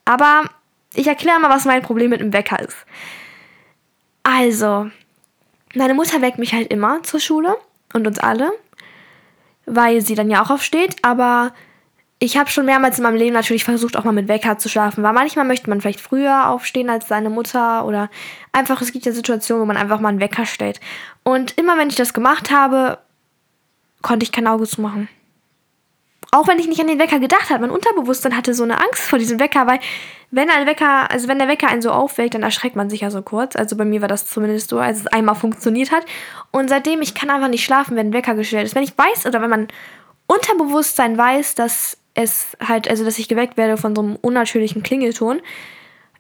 Aber 0.05 0.49
ich 0.93 1.07
erkläre 1.07 1.39
mal, 1.39 1.49
was 1.49 1.65
mein 1.65 1.81
Problem 1.81 2.09
mit 2.09 2.21
dem 2.21 2.33
Wecker 2.33 2.59
ist. 2.59 2.77
Also, 4.23 4.89
meine 5.75 5.93
Mutter 5.93 6.21
weckt 6.21 6.39
mich 6.39 6.53
halt 6.53 6.71
immer 6.71 7.03
zur 7.03 7.19
Schule 7.19 7.57
und 7.93 8.07
uns 8.07 8.19
alle 8.19 8.51
weil 9.67 10.01
sie 10.01 10.15
dann 10.15 10.31
ja 10.31 10.41
auch 10.41 10.49
aufsteht. 10.49 10.95
Aber 11.03 11.53
ich 12.19 12.37
habe 12.37 12.49
schon 12.49 12.65
mehrmals 12.65 12.97
in 12.97 13.03
meinem 13.03 13.17
Leben 13.17 13.33
natürlich 13.33 13.63
versucht, 13.63 13.95
auch 13.95 14.03
mal 14.03 14.11
mit 14.11 14.27
Wecker 14.27 14.57
zu 14.57 14.69
schlafen. 14.69 15.03
Weil 15.03 15.13
manchmal 15.13 15.45
möchte 15.45 15.69
man 15.69 15.81
vielleicht 15.81 16.01
früher 16.01 16.49
aufstehen 16.49 16.89
als 16.89 17.07
seine 17.07 17.29
Mutter 17.29 17.85
oder 17.85 18.09
einfach, 18.51 18.81
es 18.81 18.91
gibt 18.91 19.05
ja 19.05 19.11
Situationen, 19.11 19.61
wo 19.61 19.67
man 19.67 19.77
einfach 19.77 19.99
mal 19.99 20.09
einen 20.09 20.19
Wecker 20.19 20.47
stellt. 20.47 20.79
Und 21.23 21.55
immer 21.57 21.77
wenn 21.77 21.89
ich 21.89 21.95
das 21.95 22.13
gemacht 22.13 22.49
habe, 22.49 22.97
konnte 24.01 24.23
ich 24.23 24.31
kein 24.31 24.47
Auge 24.47 24.65
zumachen. 24.65 25.09
Auch 26.31 26.47
wenn 26.47 26.59
ich 26.59 26.67
nicht 26.67 26.81
an 26.81 26.87
den 26.87 26.99
Wecker 26.99 27.19
gedacht 27.19 27.49
habe, 27.49 27.61
mein 27.61 27.71
Unterbewusstsein 27.71 28.35
hatte 28.35 28.53
so 28.53 28.63
eine 28.63 28.79
Angst 28.81 29.03
vor 29.03 29.17
diesem 29.17 29.39
Wecker, 29.39 29.65
weil 29.65 29.79
wenn 30.29 30.49
ein 30.49 30.67
Wecker, 30.67 31.09
also 31.09 31.27
wenn 31.27 31.39
der 31.39 31.47
Wecker 31.47 31.67
einen 31.69 31.81
so 31.81 31.91
aufweckt, 31.91 32.33
dann 32.33 32.43
erschreckt 32.43 32.75
man 32.75 32.89
sich 32.89 33.01
ja 33.01 33.11
so 33.11 33.21
kurz. 33.21 33.55
Also 33.55 33.77
bei 33.77 33.85
mir 33.85 34.01
war 34.01 34.09
das 34.09 34.27
zumindest 34.27 34.69
so, 34.69 34.79
als 34.79 34.99
es 34.99 35.07
einmal 35.07 35.35
funktioniert 35.35 35.91
hat. 35.91 36.05
Und 36.51 36.69
seitdem, 36.69 37.01
ich 37.01 37.15
kann 37.15 37.29
einfach 37.29 37.47
nicht 37.47 37.63
schlafen, 37.63 37.95
wenn 37.95 38.07
ein 38.07 38.13
Wecker 38.13 38.35
gestellt 38.35 38.65
ist. 38.65 38.75
Wenn 38.75 38.83
ich 38.83 38.97
weiß 38.97 39.25
oder 39.25 39.41
wenn 39.41 39.49
man 39.49 39.67
Unterbewusstsein 40.27 41.17
weiß, 41.17 41.55
dass 41.55 41.97
es 42.13 42.57
halt, 42.59 42.89
also 42.89 43.05
dass 43.05 43.19
ich 43.19 43.29
geweckt 43.29 43.55
werde 43.55 43.77
von 43.77 43.95
so 43.95 44.01
einem 44.01 44.15
unnatürlichen 44.17 44.83
Klingelton, 44.83 45.39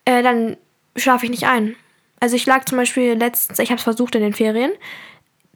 äh, 0.05 0.23
dann 0.23 0.55
schlafe 0.95 1.25
ich 1.25 1.31
nicht 1.31 1.47
ein. 1.47 1.75
Also 2.19 2.35
ich 2.35 2.45
lag 2.45 2.65
zum 2.65 2.77
Beispiel 2.77 3.13
letztens, 3.13 3.59
ich 3.59 3.69
habe 3.69 3.77
es 3.77 3.83
versucht 3.83 4.15
in 4.15 4.21
den 4.21 4.33
Ferien, 4.33 4.71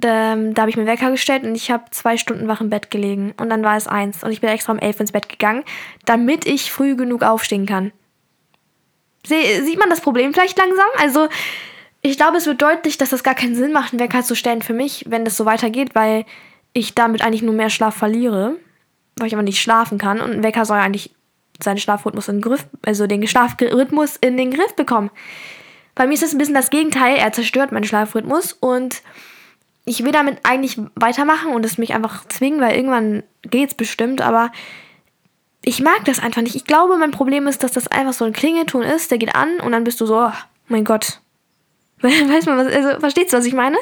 da, 0.01 0.35
da 0.35 0.61
habe 0.61 0.69
ich 0.69 0.77
mir 0.77 0.85
Wecker 0.85 1.11
gestellt 1.11 1.43
und 1.43 1.55
ich 1.55 1.71
habe 1.71 1.85
zwei 1.91 2.17
Stunden 2.17 2.47
wach 2.47 2.61
im 2.61 2.69
Bett 2.69 2.91
gelegen. 2.91 3.33
Und 3.37 3.49
dann 3.49 3.63
war 3.63 3.77
es 3.77 3.87
eins. 3.87 4.23
Und 4.23 4.31
ich 4.31 4.41
bin 4.41 4.49
extra 4.49 4.73
um 4.73 4.79
elf 4.79 4.99
ins 4.99 5.11
Bett 5.11 5.29
gegangen, 5.29 5.63
damit 6.05 6.45
ich 6.45 6.71
früh 6.71 6.95
genug 6.95 7.23
aufstehen 7.23 7.65
kann. 7.65 7.91
Sie, 9.25 9.63
sieht 9.63 9.79
man 9.79 9.89
das 9.89 10.01
Problem 10.01 10.33
vielleicht 10.33 10.57
langsam? 10.57 10.87
Also, 10.97 11.29
ich 12.01 12.17
glaube, 12.17 12.37
es 12.37 12.47
wird 12.47 12.61
deutlich, 12.61 12.97
dass 12.97 13.11
das 13.11 13.23
gar 13.23 13.35
keinen 13.35 13.55
Sinn 13.55 13.71
macht, 13.71 13.93
einen 13.93 13.99
Wecker 13.99 14.23
zu 14.23 14.35
stellen 14.35 14.61
für 14.61 14.73
mich, 14.73 15.05
wenn 15.07 15.23
das 15.23 15.37
so 15.37 15.45
weitergeht, 15.45 15.93
weil 15.93 16.25
ich 16.73 16.95
damit 16.95 17.21
eigentlich 17.21 17.43
nur 17.43 17.53
mehr 17.53 17.69
Schlaf 17.69 17.95
verliere, 17.95 18.55
weil 19.17 19.27
ich 19.27 19.33
aber 19.33 19.43
nicht 19.43 19.61
schlafen 19.61 19.97
kann. 19.97 20.19
Und 20.19 20.31
ein 20.31 20.43
Wecker 20.43 20.65
soll 20.65 20.79
eigentlich 20.79 21.11
seinen 21.63 21.77
Schlafrhythmus 21.77 22.27
in 22.27 22.37
den 22.37 22.41
Griff, 22.41 22.65
also 22.85 23.07
den 23.07 23.27
Schlafrhythmus 23.27 24.17
in 24.17 24.37
den 24.37 24.51
Griff 24.51 24.75
bekommen. 24.75 25.11
Bei 25.93 26.07
mir 26.07 26.13
ist 26.13 26.23
das 26.23 26.33
ein 26.33 26.37
bisschen 26.37 26.55
das 26.55 26.69
Gegenteil. 26.69 27.17
Er 27.17 27.31
zerstört 27.31 27.71
meinen 27.71 27.83
Schlafrhythmus 27.83 28.53
und 28.53 29.01
ich 29.85 30.03
will 30.03 30.11
damit 30.11 30.39
eigentlich 30.43 30.79
weitermachen 30.95 31.53
und 31.53 31.65
es 31.65 31.77
mich 31.77 31.93
einfach 31.93 32.27
zwingen, 32.27 32.61
weil 32.61 32.75
irgendwann 32.75 33.23
geht's 33.41 33.73
bestimmt, 33.73 34.21
aber 34.21 34.51
ich 35.63 35.81
mag 35.81 36.05
das 36.05 36.19
einfach 36.19 36.41
nicht. 36.41 36.55
Ich 36.55 36.65
glaube, 36.65 36.97
mein 36.97 37.11
Problem 37.11 37.47
ist, 37.47 37.63
dass 37.63 37.71
das 37.71 37.87
einfach 37.87 38.13
so 38.13 38.25
ein 38.25 38.33
Klingelton 38.33 38.83
ist, 38.83 39.11
der 39.11 39.17
geht 39.17 39.35
an 39.35 39.59
und 39.59 39.71
dann 39.71 39.83
bist 39.83 40.01
du 40.01 40.05
so, 40.05 40.17
oh 40.17 40.31
mein 40.67 40.85
Gott. 40.85 41.21
Weißt 42.01 42.47
du, 42.47 42.57
was, 42.57 42.67
also, 42.67 42.99
verstehst 42.99 43.33
du, 43.33 43.37
was 43.37 43.45
ich 43.45 43.53
meine? 43.53 43.77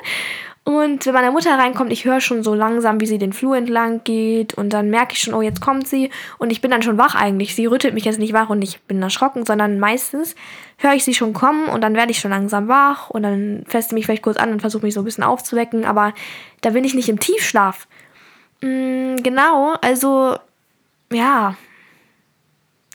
Und 0.70 1.04
wenn 1.08 1.16
meine 1.16 1.32
Mutter 1.32 1.58
reinkommt, 1.58 1.92
ich 1.92 2.06
höre 2.06 2.22
schon 2.22 2.44
so 2.44 2.54
langsam, 2.54 3.02
wie 3.02 3.08
sie 3.08 3.18
den 3.18 3.34
Flur 3.34 3.58
entlang 3.58 4.04
geht 4.04 4.54
und 4.54 4.72
dann 4.72 4.92
merke 4.92 5.14
ich 5.14 5.20
schon, 5.20 5.34
oh, 5.34 5.42
jetzt 5.42 5.62
kommt 5.62 5.88
sie 5.88 6.12
und 6.38 6.52
ich 6.52 6.62
bin 6.62 6.70
dann 6.70 6.84
schon 6.84 7.00
wach 7.00 7.16
eigentlich. 7.16 7.56
Sie 7.56 7.66
rüttelt 7.66 7.96
mich 7.96 8.06
jetzt 8.06 8.20
nicht 8.20 8.34
wach 8.34 8.52
und 8.52 8.62
ich 8.62 8.80
bin 8.82 9.02
erschrocken, 9.02 9.48
sondern 9.48 9.80
meistens 9.80 10.36
höre 10.78 10.94
ich 10.94 11.04
sie 11.04 11.16
schon 11.16 11.34
kommen 11.34 11.70
und 11.70 11.82
dann 11.82 11.96
werde 11.96 12.12
ich 12.12 12.20
schon 12.20 12.30
langsam 12.30 12.68
wach 12.68 13.10
und 13.10 13.24
dann 13.24 13.64
feste 13.66 13.96
mich 13.96 14.06
vielleicht 14.06 14.22
kurz 14.22 14.38
an 14.38 14.52
und 14.52 14.60
versuche 14.60 14.86
mich 14.86 14.94
so 14.94 15.02
ein 15.02 15.06
bisschen 15.06 15.24
aufzuwecken, 15.24 15.86
aber 15.86 16.14
da 16.62 16.70
bin 16.70 16.84
ich 16.84 16.94
nicht 16.94 17.10
im 17.10 17.20
Tiefschlaf. 17.20 17.88
Mm, 18.62 19.16
genau, 19.24 19.74
also 19.82 20.38
ja, 21.12 21.56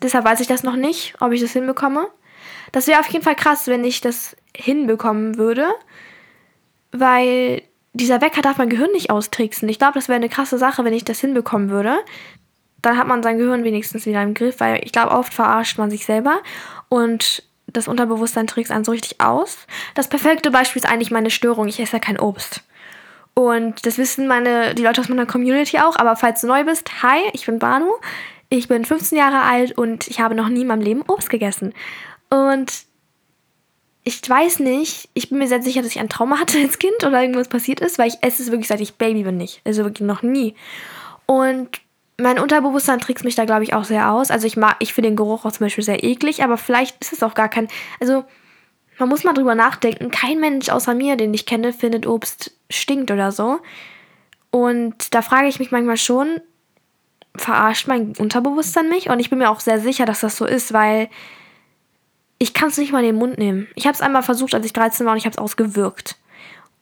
deshalb 0.00 0.24
weiß 0.24 0.38
ich 0.38 0.46
das 0.46 0.62
noch 0.62 0.76
nicht, 0.76 1.16
ob 1.18 1.32
ich 1.32 1.40
das 1.40 1.54
hinbekomme. 1.54 2.06
Das 2.70 2.86
wäre 2.86 3.00
auf 3.00 3.08
jeden 3.08 3.24
Fall 3.24 3.34
krass, 3.34 3.66
wenn 3.66 3.82
ich 3.82 4.00
das 4.00 4.36
hinbekommen 4.54 5.38
würde 5.38 5.66
weil 6.94 7.62
dieser 7.92 8.20
Wecker 8.20 8.42
darf 8.42 8.58
mein 8.58 8.70
Gehirn 8.70 8.92
nicht 8.92 9.10
austricksen. 9.10 9.68
Ich 9.68 9.78
glaube, 9.78 9.94
das 9.94 10.08
wäre 10.08 10.16
eine 10.16 10.28
krasse 10.28 10.58
Sache, 10.58 10.84
wenn 10.84 10.92
ich 10.92 11.04
das 11.04 11.20
hinbekommen 11.20 11.70
würde. 11.70 11.98
Dann 12.82 12.98
hat 12.98 13.06
man 13.06 13.22
sein 13.22 13.38
Gehirn 13.38 13.64
wenigstens 13.64 14.06
wieder 14.06 14.22
im 14.22 14.34
Griff, 14.34 14.60
weil 14.60 14.80
ich 14.84 14.92
glaube, 14.92 15.12
oft 15.12 15.32
verarscht 15.32 15.78
man 15.78 15.90
sich 15.90 16.04
selber 16.04 16.40
und 16.88 17.42
das 17.66 17.88
Unterbewusstsein 17.88 18.46
trickst 18.46 18.72
einen 18.72 18.84
so 18.84 18.92
richtig 18.92 19.20
aus. 19.20 19.66
Das 19.94 20.08
perfekte 20.08 20.50
Beispiel 20.50 20.82
ist 20.82 20.88
eigentlich 20.88 21.10
meine 21.10 21.30
Störung. 21.30 21.66
Ich 21.66 21.80
esse 21.80 21.94
ja 21.94 21.98
kein 21.98 22.20
Obst. 22.20 22.62
Und 23.34 23.84
das 23.84 23.98
wissen 23.98 24.28
meine, 24.28 24.74
die 24.74 24.82
Leute 24.82 25.00
aus 25.00 25.08
meiner 25.08 25.26
Community 25.26 25.78
auch. 25.78 25.96
Aber 25.96 26.14
falls 26.14 26.42
du 26.42 26.46
neu 26.46 26.64
bist, 26.64 27.02
hi, 27.02 27.18
ich 27.32 27.46
bin 27.46 27.58
Banu. 27.58 27.90
Ich 28.48 28.68
bin 28.68 28.84
15 28.84 29.18
Jahre 29.18 29.42
alt 29.42 29.76
und 29.76 30.06
ich 30.06 30.20
habe 30.20 30.34
noch 30.34 30.48
nie 30.48 30.60
in 30.60 30.68
meinem 30.68 30.82
Leben 30.82 31.02
Obst 31.08 31.30
gegessen. 31.30 31.74
Und 32.30 32.84
ich 34.04 34.28
weiß 34.28 34.60
nicht, 34.60 35.08
ich 35.14 35.30
bin 35.30 35.38
mir 35.38 35.48
sehr 35.48 35.62
sicher, 35.62 35.80
dass 35.80 35.90
ich 35.90 35.98
ein 35.98 36.10
Trauma 36.10 36.38
hatte 36.38 36.58
als 36.58 36.78
Kind 36.78 37.04
oder 37.04 37.22
irgendwas 37.22 37.48
passiert 37.48 37.80
ist, 37.80 37.98
weil 37.98 38.08
ich 38.08 38.18
esse 38.20 38.42
es 38.42 38.50
wirklich 38.50 38.68
seit 38.68 38.80
ich 38.80 38.94
Baby 38.94 39.24
bin 39.24 39.38
nicht. 39.38 39.62
Also 39.64 39.84
wirklich 39.84 40.06
noch 40.06 40.22
nie. 40.22 40.54
Und 41.26 41.80
mein 42.18 42.38
Unterbewusstsein 42.38 43.00
trickst 43.00 43.24
mich 43.24 43.34
da, 43.34 43.44
glaube 43.44 43.64
ich, 43.64 43.74
auch 43.74 43.84
sehr 43.84 44.12
aus. 44.12 44.30
Also 44.30 44.46
ich 44.46 44.56
mag, 44.56 44.76
ich 44.78 44.92
finde 44.92 45.10
den 45.10 45.16
Geruch 45.16 45.44
auch 45.44 45.52
zum 45.52 45.64
Beispiel 45.66 45.82
sehr 45.82 46.04
eklig, 46.04 46.44
aber 46.44 46.58
vielleicht 46.58 47.00
ist 47.00 47.12
es 47.12 47.22
auch 47.22 47.34
gar 47.34 47.48
kein. 47.48 47.68
Also 47.98 48.24
man 48.98 49.08
muss 49.08 49.24
mal 49.24 49.32
drüber 49.32 49.54
nachdenken. 49.54 50.10
Kein 50.10 50.38
Mensch 50.38 50.68
außer 50.68 50.94
mir, 50.94 51.16
den 51.16 51.34
ich 51.34 51.46
kenne, 51.46 51.72
findet 51.72 52.06
Obst 52.06 52.52
stinkt 52.70 53.10
oder 53.10 53.32
so. 53.32 53.58
Und 54.50 55.14
da 55.14 55.22
frage 55.22 55.48
ich 55.48 55.58
mich 55.58 55.72
manchmal 55.72 55.96
schon, 55.96 56.40
verarscht 57.34 57.88
mein 57.88 58.12
Unterbewusstsein 58.18 58.88
mich? 58.88 59.08
Und 59.08 59.18
ich 59.18 59.30
bin 59.30 59.38
mir 59.38 59.50
auch 59.50 59.60
sehr 59.60 59.80
sicher, 59.80 60.04
dass 60.04 60.20
das 60.20 60.36
so 60.36 60.44
ist, 60.44 60.72
weil 60.72 61.08
ich 62.44 62.52
kann 62.52 62.68
es 62.68 62.76
nicht 62.76 62.92
mal 62.92 62.98
in 62.98 63.06
den 63.06 63.16
Mund 63.16 63.38
nehmen. 63.38 63.68
Ich 63.74 63.86
habe 63.86 63.94
es 63.94 64.02
einmal 64.02 64.22
versucht, 64.22 64.54
als 64.54 64.66
ich 64.66 64.74
13 64.74 65.06
war 65.06 65.12
und 65.12 65.18
ich 65.18 65.24
habe 65.24 65.32
es 65.32 65.38
ausgewirkt. 65.38 66.18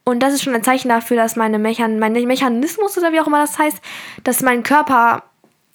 Und 0.02 0.21
das 0.21 0.35
ist 0.35 0.42
schon 0.42 0.57
ein 0.57 0.64
Zeichen 0.64 0.88
dafür, 0.88 1.16
dass 1.16 1.37
meine 1.37 1.61
Mechan 1.61 2.00
mein 2.00 2.14
Mechanismus 2.14 2.99
oder 2.99 3.12
wie 3.12 3.21
auch 3.21 3.28
immer 3.28 3.40
das 3.40 3.61
heißt, 3.61 3.81
dass 4.25 4.42
mein 4.42 4.64
Körper 4.64 5.23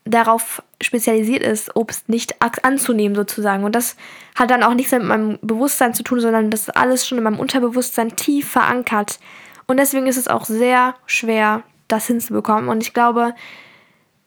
darauf 0.03 0.62
spezialisiert 0.84 1.41
ist, 1.41 1.74
Obst 1.77 2.10
nicht 2.10 2.36
anzunehmen 2.41 3.15
sozusagen. 3.15 3.63
Und 3.63 3.75
das 3.75 3.96
hat 4.36 4.51
dann 4.51 4.62
auch 4.62 4.74
nichts 4.74 4.91
mit 4.91 5.03
meinem 5.03 5.39
Bewusstsein 5.41 5.94
zu 5.94 6.03
tun, 6.03 6.20
sondern 6.20 6.51
das 6.51 6.63
ist 6.63 6.75
alles 6.75 7.08
schon 7.08 7.17
in 7.17 7.24
meinem 7.24 7.39
Unterbewusstsein 7.39 8.17
tief 8.17 8.50
verankert. 8.50 9.20
Und 9.67 9.77
deswegen 9.77 10.08
ist 10.08 10.17
es 10.17 10.27
auch 10.27 10.44
sehr 10.44 10.96
schwer, 11.06 11.63
das 11.88 12.08
hinzubekommen. 12.08 12.67
Und 12.67 12.84
ich 12.84 12.94
glaube, 12.94 13.36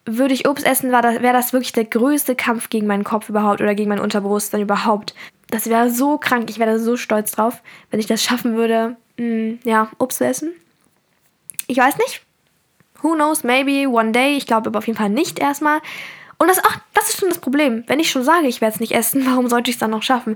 würde 0.06 0.32
ich 0.32 0.48
Obst 0.48 0.64
essen, 0.64 0.90
wäre 0.90 1.32
das 1.34 1.52
wirklich 1.52 1.72
der 1.72 1.84
größte 1.84 2.34
Kampf 2.34 2.70
gegen 2.70 2.86
meinen 2.86 3.04
Kopf 3.04 3.28
überhaupt 3.28 3.60
oder 3.60 3.74
gegen 3.74 3.90
mein 3.90 4.00
Unterbewusstsein 4.00 4.62
überhaupt. 4.62 5.14
Das 5.50 5.68
wäre 5.68 5.90
so 5.90 6.18
krank, 6.18 6.48
ich 6.48 6.58
wäre 6.58 6.78
so 6.78 6.96
stolz 6.96 7.32
drauf, 7.32 7.62
wenn 7.90 8.00
ich 8.00 8.06
das 8.06 8.22
schaffen 8.22 8.56
würde, 8.56 8.96
mh, 9.18 9.24
mm, 9.26 9.58
ja, 9.64 9.90
Obst 9.98 10.18
zu 10.18 10.24
essen. 10.24 10.52
Ich 11.66 11.78
weiß 11.78 11.98
nicht. 11.98 12.22
Who 13.02 13.14
knows, 13.14 13.44
maybe 13.44 13.88
one 13.88 14.12
day. 14.12 14.36
Ich 14.36 14.46
glaube 14.46 14.68
aber 14.68 14.78
auf 14.78 14.86
jeden 14.86 14.98
Fall 14.98 15.10
nicht 15.10 15.38
erstmal. 15.38 15.80
Und 16.38 16.48
das, 16.48 16.62
ach, 16.64 16.80
das 16.94 17.10
ist 17.10 17.20
schon 17.20 17.28
das 17.28 17.38
Problem. 17.38 17.84
Wenn 17.86 18.00
ich 18.00 18.10
schon 18.10 18.24
sage, 18.24 18.46
ich 18.46 18.60
werde 18.60 18.74
es 18.74 18.80
nicht 18.80 18.92
essen, 18.92 19.26
warum 19.30 19.48
sollte 19.48 19.70
ich 19.70 19.76
es 19.76 19.80
dann 19.80 19.90
noch 19.90 20.02
schaffen? 20.02 20.34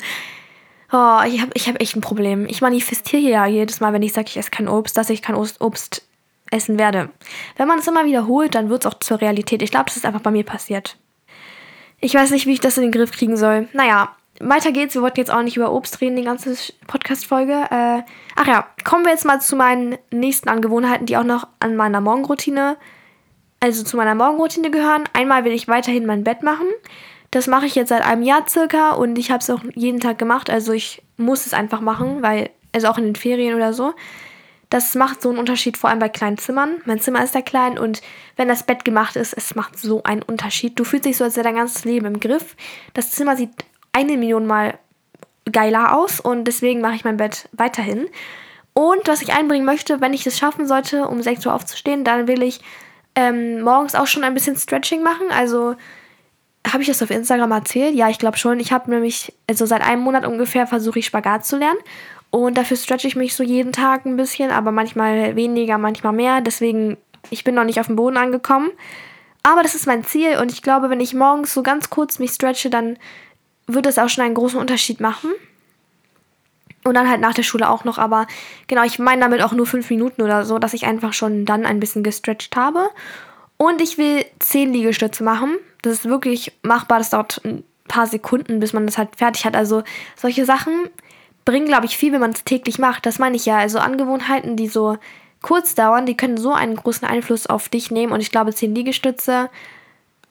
Oh, 0.92 1.20
ich 1.26 1.40
habe 1.40 1.50
ich 1.54 1.68
hab 1.68 1.80
echt 1.80 1.96
ein 1.96 2.02
Problem. 2.02 2.46
Ich 2.46 2.60
manifestiere 2.60 3.22
ja 3.22 3.46
jedes 3.46 3.80
Mal, 3.80 3.92
wenn 3.92 4.02
ich 4.02 4.12
sage, 4.12 4.28
ich 4.28 4.36
esse 4.36 4.50
kein 4.50 4.68
Obst, 4.68 4.96
dass 4.96 5.10
ich 5.10 5.22
kein 5.22 5.34
Obst 5.34 6.06
essen 6.50 6.78
werde. 6.78 7.10
Wenn 7.56 7.68
man 7.68 7.78
es 7.78 7.88
immer 7.88 8.04
wiederholt, 8.04 8.54
dann 8.54 8.68
wird 8.68 8.84
es 8.84 8.92
auch 8.92 8.98
zur 9.00 9.20
Realität. 9.20 9.62
Ich 9.62 9.70
glaube, 9.70 9.86
das 9.86 9.96
ist 9.96 10.06
einfach 10.06 10.20
bei 10.20 10.30
mir 10.30 10.44
passiert. 10.44 10.96
Ich 12.00 12.14
weiß 12.14 12.30
nicht, 12.30 12.46
wie 12.46 12.52
ich 12.52 12.60
das 12.60 12.76
in 12.76 12.82
den 12.82 12.92
Griff 12.92 13.10
kriegen 13.10 13.36
soll. 13.36 13.68
Naja, 13.72 14.14
weiter 14.40 14.72
geht's. 14.72 14.94
Wir 14.94 15.02
wollten 15.02 15.20
jetzt 15.20 15.32
auch 15.32 15.42
nicht 15.42 15.56
über 15.56 15.72
Obst 15.72 16.00
reden, 16.00 16.16
die 16.16 16.24
ganze 16.24 16.56
Podcast-Folge. 16.86 17.52
Äh, 17.70 18.02
ach 18.36 18.46
ja, 18.46 18.66
kommen 18.84 19.04
wir 19.04 19.12
jetzt 19.12 19.24
mal 19.24 19.40
zu 19.40 19.56
meinen 19.56 19.96
nächsten 20.10 20.48
Angewohnheiten, 20.48 21.06
die 21.06 21.16
auch 21.16 21.24
noch 21.24 21.46
an 21.60 21.76
meiner 21.76 22.00
Morgenroutine, 22.00 22.76
also 23.60 23.84
zu 23.84 23.96
meiner 23.96 24.14
Morgenroutine 24.14 24.70
gehören. 24.70 25.04
Einmal 25.12 25.44
will 25.44 25.52
ich 25.52 25.68
weiterhin 25.68 26.06
mein 26.06 26.24
Bett 26.24 26.42
machen. 26.42 26.66
Das 27.30 27.46
mache 27.46 27.66
ich 27.66 27.74
jetzt 27.74 27.88
seit 27.88 28.06
einem 28.06 28.22
Jahr 28.22 28.46
circa 28.48 28.90
und 28.92 29.18
ich 29.18 29.30
habe 29.30 29.40
es 29.40 29.50
auch 29.50 29.60
jeden 29.74 30.00
Tag 30.00 30.18
gemacht. 30.18 30.50
Also 30.50 30.72
ich 30.72 31.02
muss 31.16 31.46
es 31.46 31.54
einfach 31.54 31.80
machen, 31.80 32.22
weil, 32.22 32.50
also 32.72 32.88
auch 32.88 32.98
in 32.98 33.04
den 33.04 33.16
Ferien 33.16 33.54
oder 33.54 33.72
so. 33.72 33.94
Das 34.70 34.94
macht 34.94 35.22
so 35.22 35.28
einen 35.28 35.38
Unterschied, 35.38 35.76
vor 35.76 35.90
allem 35.90 35.98
bei 35.98 36.08
kleinen 36.08 36.38
Zimmern. 36.38 36.80
Mein 36.84 37.00
Zimmer 37.00 37.22
ist 37.22 37.34
ja 37.34 37.42
klein 37.42 37.78
und 37.78 38.02
wenn 38.36 38.48
das 38.48 38.64
Bett 38.64 38.84
gemacht 38.84 39.14
ist, 39.14 39.32
es 39.32 39.54
macht 39.54 39.78
so 39.78 40.02
einen 40.02 40.22
Unterschied. 40.22 40.78
Du 40.78 40.84
fühlst 40.84 41.04
dich 41.06 41.16
so, 41.16 41.24
als 41.24 41.36
wäre 41.36 41.44
dein 41.44 41.56
ganzes 41.56 41.84
Leben 41.84 42.06
im 42.06 42.20
Griff. 42.20 42.56
Das 42.92 43.12
Zimmer 43.12 43.36
sieht 43.36 43.50
eine 43.94 44.18
Million 44.18 44.46
Mal 44.46 44.78
geiler 45.50 45.96
aus 45.96 46.20
und 46.20 46.44
deswegen 46.44 46.80
mache 46.80 46.96
ich 46.96 47.04
mein 47.04 47.16
Bett 47.16 47.48
weiterhin. 47.52 48.08
Und 48.74 49.06
was 49.06 49.22
ich 49.22 49.32
einbringen 49.32 49.64
möchte, 49.64 50.00
wenn 50.00 50.12
ich 50.12 50.26
es 50.26 50.38
schaffen 50.38 50.66
sollte, 50.66 51.06
um 51.06 51.22
6 51.22 51.46
Uhr 51.46 51.54
aufzustehen, 51.54 52.04
dann 52.04 52.26
will 52.26 52.42
ich 52.42 52.60
ähm, 53.14 53.60
morgens 53.62 53.94
auch 53.94 54.06
schon 54.06 54.24
ein 54.24 54.34
bisschen 54.34 54.56
Stretching 54.56 55.02
machen. 55.02 55.28
Also 55.30 55.76
habe 56.66 56.82
ich 56.82 56.88
das 56.88 57.02
auf 57.02 57.10
Instagram 57.10 57.52
erzählt? 57.52 57.94
Ja, 57.94 58.08
ich 58.08 58.18
glaube 58.18 58.36
schon. 58.36 58.58
Ich 58.58 58.72
habe 58.72 58.90
nämlich, 58.90 59.32
also 59.48 59.64
seit 59.66 59.82
einem 59.82 60.02
Monat 60.02 60.26
ungefähr 60.26 60.66
versuche 60.66 60.98
ich 60.98 61.06
Spagat 61.06 61.46
zu 61.46 61.56
lernen. 61.56 61.78
Und 62.30 62.58
dafür 62.58 62.76
stretche 62.76 63.06
ich 63.06 63.14
mich 63.14 63.36
so 63.36 63.44
jeden 63.44 63.70
Tag 63.70 64.06
ein 64.06 64.16
bisschen, 64.16 64.50
aber 64.50 64.72
manchmal 64.72 65.36
weniger, 65.36 65.78
manchmal 65.78 66.12
mehr. 66.12 66.40
Deswegen, 66.40 66.96
ich 67.30 67.44
bin 67.44 67.54
noch 67.54 67.62
nicht 67.62 67.78
auf 67.78 67.86
dem 67.86 67.96
Boden 67.96 68.16
angekommen. 68.16 68.70
Aber 69.44 69.62
das 69.62 69.76
ist 69.76 69.86
mein 69.86 70.04
Ziel 70.04 70.38
und 70.38 70.50
ich 70.50 70.62
glaube, 70.62 70.88
wenn 70.90 71.00
ich 71.00 71.12
morgens 71.12 71.52
so 71.52 71.62
ganz 71.62 71.90
kurz 71.90 72.18
mich 72.18 72.32
stretche, 72.32 72.70
dann 72.70 72.96
wird 73.66 73.86
es 73.86 73.98
auch 73.98 74.08
schon 74.08 74.24
einen 74.24 74.34
großen 74.34 74.58
Unterschied 74.58 75.00
machen. 75.00 75.30
Und 76.84 76.94
dann 76.94 77.08
halt 77.08 77.20
nach 77.20 77.32
der 77.32 77.44
Schule 77.44 77.70
auch 77.70 77.84
noch, 77.84 77.96
aber 77.96 78.26
genau, 78.66 78.84
ich 78.84 78.98
meine 78.98 79.22
damit 79.22 79.42
auch 79.42 79.52
nur 79.52 79.66
fünf 79.66 79.88
Minuten 79.88 80.20
oder 80.20 80.44
so, 80.44 80.58
dass 80.58 80.74
ich 80.74 80.84
einfach 80.84 81.14
schon 81.14 81.46
dann 81.46 81.64
ein 81.64 81.80
bisschen 81.80 82.02
gestretcht 82.02 82.56
habe. 82.56 82.90
Und 83.56 83.80
ich 83.80 83.96
will 83.96 84.24
zehn 84.38 84.72
Liegestütze 84.72 85.24
machen. 85.24 85.56
Das 85.80 85.94
ist 85.94 86.04
wirklich 86.04 86.52
machbar, 86.62 86.98
das 86.98 87.10
dauert 87.10 87.40
ein 87.44 87.64
paar 87.88 88.06
Sekunden, 88.06 88.60
bis 88.60 88.74
man 88.74 88.84
das 88.84 88.98
halt 88.98 89.16
fertig 89.16 89.46
hat. 89.46 89.56
Also 89.56 89.82
solche 90.14 90.44
Sachen 90.44 90.90
bringen, 91.44 91.66
glaube 91.66 91.86
ich, 91.86 91.96
viel, 91.96 92.12
wenn 92.12 92.20
man 92.20 92.32
es 92.32 92.44
täglich 92.44 92.78
macht. 92.78 93.06
Das 93.06 93.18
meine 93.18 93.36
ich 93.36 93.46
ja. 93.46 93.58
Also 93.58 93.78
Angewohnheiten, 93.78 94.56
die 94.56 94.68
so 94.68 94.98
kurz 95.42 95.74
dauern, 95.74 96.06
die 96.06 96.16
können 96.16 96.36
so 96.36 96.52
einen 96.52 96.76
großen 96.76 97.06
Einfluss 97.06 97.46
auf 97.46 97.68
dich 97.68 97.90
nehmen. 97.90 98.12
Und 98.12 98.20
ich 98.20 98.30
glaube, 98.30 98.54
10 98.54 98.74
Liegestütze, 98.74 99.50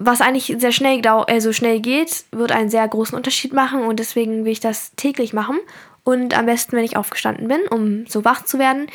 was 0.05 0.21
eigentlich 0.21 0.55
sehr 0.57 0.71
schnell, 0.71 1.05
also 1.05 1.53
schnell 1.53 1.79
geht, 1.79 2.25
wird 2.31 2.51
einen 2.51 2.69
sehr 2.69 2.87
großen 2.87 3.15
Unterschied 3.15 3.53
machen. 3.53 3.81
Und 3.81 3.99
deswegen 3.99 4.45
will 4.45 4.51
ich 4.51 4.59
das 4.59 4.93
täglich 4.95 5.33
machen. 5.33 5.59
Und 6.03 6.37
am 6.37 6.45
besten, 6.45 6.75
wenn 6.75 6.83
ich 6.83 6.97
aufgestanden 6.97 7.47
bin, 7.47 7.61
um 7.69 8.05
so 8.07 8.25
wach 8.25 8.43
zu 8.43 8.59
werden. 8.59 8.87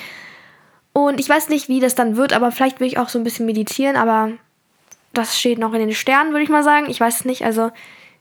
Und 0.93 1.21
ich 1.21 1.29
weiß 1.29 1.49
nicht, 1.49 1.69
wie 1.69 1.81
das 1.81 1.95
dann 1.95 2.17
wird, 2.17 2.33
aber 2.33 2.51
vielleicht 2.53 2.81
will 2.81 2.87
ich 2.87 2.99
auch 2.99 3.09
so 3.09 3.19
ein 3.19 3.25
bisschen 3.25 3.47
meditieren. 3.47 3.97
Aber 3.97 4.33
das 5.13 5.39
steht 5.39 5.59
noch 5.59 5.73
in 5.73 5.81
den 5.81 5.95
Sternen, 5.95 6.33
würde 6.33 6.45
ich 6.45 6.51
mal 6.51 6.65
sagen. 6.65 6.91
Ich 6.91 7.01
weiß 7.01 7.21
es 7.21 7.25
nicht. 7.25 7.45
Also 7.45 7.71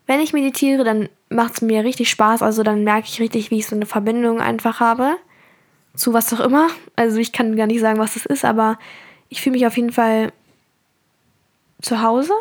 wenn 0.06 0.22
ich 0.22 0.34
meditiere, 0.34 0.84
dann 0.84 1.10
macht 1.30 1.56
es 1.56 1.62
mir 1.62 1.84
richtig 1.84 2.10
Spaß. 2.10 2.42
Also 2.42 2.64
dann 2.64 2.84
merke 2.84 3.08
ich 3.08 3.20
richtig, 3.20 3.52
wie 3.52 3.60
ich 3.60 3.68
so 3.68 3.76
eine 3.76 3.86
Verbindung 3.86 4.40
einfach 4.40 4.80
habe 4.80 5.18
zu 5.98 6.14
was 6.14 6.34
auch 6.34 6.40
immer. 6.40 6.70
Also 6.96 7.18
ich 7.18 7.34
kann 7.34 7.56
gar 7.56 7.68
nicht 7.68 7.82
sagen, 7.82 8.00
was 8.00 8.14
das 8.14 8.26
ist, 8.26 8.46
aber 8.46 8.80
ich 9.30 9.42
fühle 9.42 9.56
mich 9.56 9.68
auf 9.68 9.76
jeden 9.76 9.92
Fall 9.92 10.32
zu 11.82 12.02
Hause. 12.02 12.34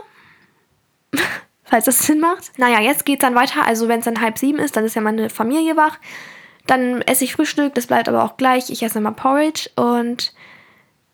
Falls 1.65 1.87
das 1.87 1.99
Sinn 1.99 2.21
macht. 2.21 2.59
Naja, 2.59 2.81
jetzt 2.81 3.05
geht 3.05 3.19
es 3.19 3.27
dann 3.27 3.35
weiter. 3.35 3.67
Also 3.67 3.89
wenn 3.89 3.99
es 3.99 4.05
dann 4.05 4.21
halb 4.21 4.39
sieben 4.39 4.59
ist, 4.59 4.77
dann 4.77 4.85
ist 4.85 4.95
ja 4.95 5.03
meine 5.03 5.31
Familie 5.31 5.77
wach. 5.77 5.99
Dann 6.67 7.03
esse 7.03 7.25
ich 7.25 7.35
Frühstück, 7.35 7.75
das 7.75 7.87
bleibt 7.87 8.09
aber 8.09 8.25
auch 8.25 8.37
gleich. 8.37 8.71
Ich 8.71 8.83
esse 8.83 8.99
immer 8.99 9.13
Porridge 9.13 9.71
und 9.77 10.33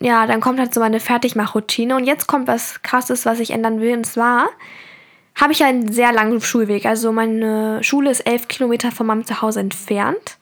ja, 0.00 0.26
dann 0.26 0.40
kommt 0.40 0.58
halt 0.58 0.74
so 0.74 0.80
meine 0.80 1.00
Fertigmachroutine. 1.00 1.96
Und 1.96 2.04
jetzt 2.04 2.26
kommt 2.26 2.48
was 2.48 2.82
krasses, 2.82 3.24
was 3.24 3.40
ich 3.40 3.50
ändern 3.50 3.80
will. 3.80 3.96
Und 3.96 4.04
zwar 4.04 4.48
habe 5.40 5.52
ich 5.52 5.64
einen 5.64 5.92
sehr 5.92 6.12
langen 6.12 6.40
Schulweg. 6.40 6.86
Also 6.86 7.12
meine 7.12 7.82
Schule 7.82 8.10
ist 8.10 8.20
elf 8.20 8.48
Kilometer 8.48 8.90
von 8.90 9.06
meinem 9.06 9.24
Zuhause 9.24 9.60
entfernt. 9.60 10.38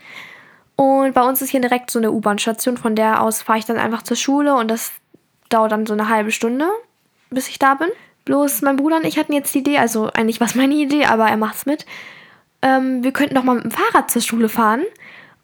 Und 0.76 1.12
bei 1.12 1.22
uns 1.22 1.42
ist 1.42 1.50
hier 1.50 1.60
direkt 1.60 1.90
so 1.90 1.98
eine 1.98 2.10
U-Bahn-Station, 2.10 2.78
von 2.78 2.96
der 2.96 3.22
aus 3.22 3.42
fahre 3.42 3.58
ich 3.58 3.66
dann 3.66 3.76
einfach 3.76 4.02
zur 4.02 4.16
Schule 4.16 4.54
und 4.54 4.68
das 4.68 4.92
dauert 5.50 5.72
dann 5.72 5.84
so 5.84 5.92
eine 5.92 6.08
halbe 6.08 6.32
Stunde, 6.32 6.66
bis 7.28 7.48
ich 7.48 7.58
da 7.58 7.74
bin. 7.74 7.90
Bloß 8.24 8.62
mein 8.62 8.76
Bruder 8.76 8.96
und 8.96 9.06
ich 9.06 9.18
hatten 9.18 9.32
jetzt 9.32 9.54
die 9.54 9.60
Idee, 9.60 9.78
also 9.78 10.10
eigentlich 10.12 10.40
war 10.40 10.46
es 10.46 10.54
meine 10.54 10.74
Idee, 10.74 11.06
aber 11.06 11.28
er 11.28 11.36
macht's 11.36 11.66
mit. 11.66 11.86
Ähm, 12.62 13.02
wir 13.02 13.12
könnten 13.12 13.34
doch 13.34 13.44
mal 13.44 13.56
mit 13.56 13.64
dem 13.64 13.70
Fahrrad 13.70 14.10
zur 14.10 14.22
Schule 14.22 14.48
fahren. 14.48 14.82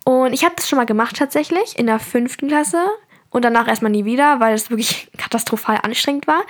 Und 0.05 0.33
ich 0.33 0.45
habe 0.45 0.55
das 0.57 0.69
schon 0.69 0.77
mal 0.77 0.87
gemacht 0.87 1.17
tatsächlich 1.17 1.79
in 1.79 1.87
der 1.87 1.99
fünften 1.99 2.49
Klasse 2.49 2.87
und 3.31 3.45
danach 3.45 3.67
erstmal 3.67 3.91
nie 3.91 4.05
wieder, 4.05 4.41
weil 4.41 4.55
es 4.55 4.71
wirklich 4.71 5.09
katastrophal 5.19 5.81
anstrengend 5.83 6.27
war. 6.27 6.43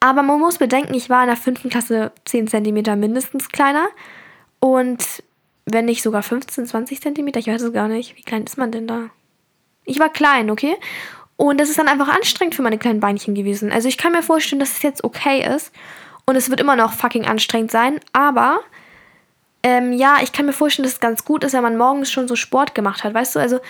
Aber 0.00 0.22
man 0.22 0.38
muss 0.38 0.58
bedenken, 0.58 0.94
ich 0.94 1.10
war 1.10 1.22
in 1.22 1.28
der 1.28 1.36
fünften 1.36 1.70
Klasse 1.70 2.12
10 2.26 2.48
cm 2.48 2.98
mindestens 3.00 3.48
kleiner 3.48 3.86
und 4.60 5.22
wenn 5.66 5.86
nicht 5.86 6.02
sogar 6.02 6.22
15, 6.22 6.66
20 6.66 7.00
cm, 7.00 7.28
ich 7.36 7.46
weiß 7.46 7.62
es 7.62 7.72
gar 7.72 7.88
nicht. 7.88 8.16
Wie 8.16 8.22
klein 8.22 8.44
ist 8.44 8.58
man 8.58 8.70
denn 8.70 8.86
da? 8.86 9.10
Ich 9.84 9.98
war 9.98 10.10
klein, 10.10 10.50
okay? 10.50 10.76
Und 11.36 11.60
das 11.60 11.68
ist 11.68 11.78
dann 11.78 11.88
einfach 11.88 12.08
anstrengend 12.08 12.54
für 12.54 12.62
meine 12.62 12.78
kleinen 12.78 13.00
Beinchen 13.00 13.34
gewesen. 13.34 13.72
Also 13.72 13.88
ich 13.88 13.98
kann 13.98 14.12
mir 14.12 14.22
vorstellen, 14.22 14.60
dass 14.60 14.72
es 14.72 14.82
jetzt 14.82 15.02
okay 15.02 15.44
ist. 15.54 15.72
Und 16.26 16.36
es 16.36 16.48
wird 16.48 16.60
immer 16.60 16.76
noch 16.76 16.92
fucking 16.92 17.26
anstrengend 17.26 17.70
sein. 17.70 18.00
Aber 18.12 18.60
ähm, 19.62 19.92
ja, 19.92 20.18
ich 20.22 20.32
kann 20.32 20.46
mir 20.46 20.52
vorstellen, 20.52 20.84
dass 20.84 20.94
es 20.94 21.00
ganz 21.00 21.24
gut 21.24 21.44
ist, 21.44 21.52
wenn 21.52 21.62
man 21.62 21.76
morgens 21.76 22.10
schon 22.10 22.28
so 22.28 22.36
Sport 22.36 22.74
gemacht 22.74 23.02
hat. 23.02 23.14
Weißt 23.14 23.34
du, 23.34 23.40
also 23.40 23.60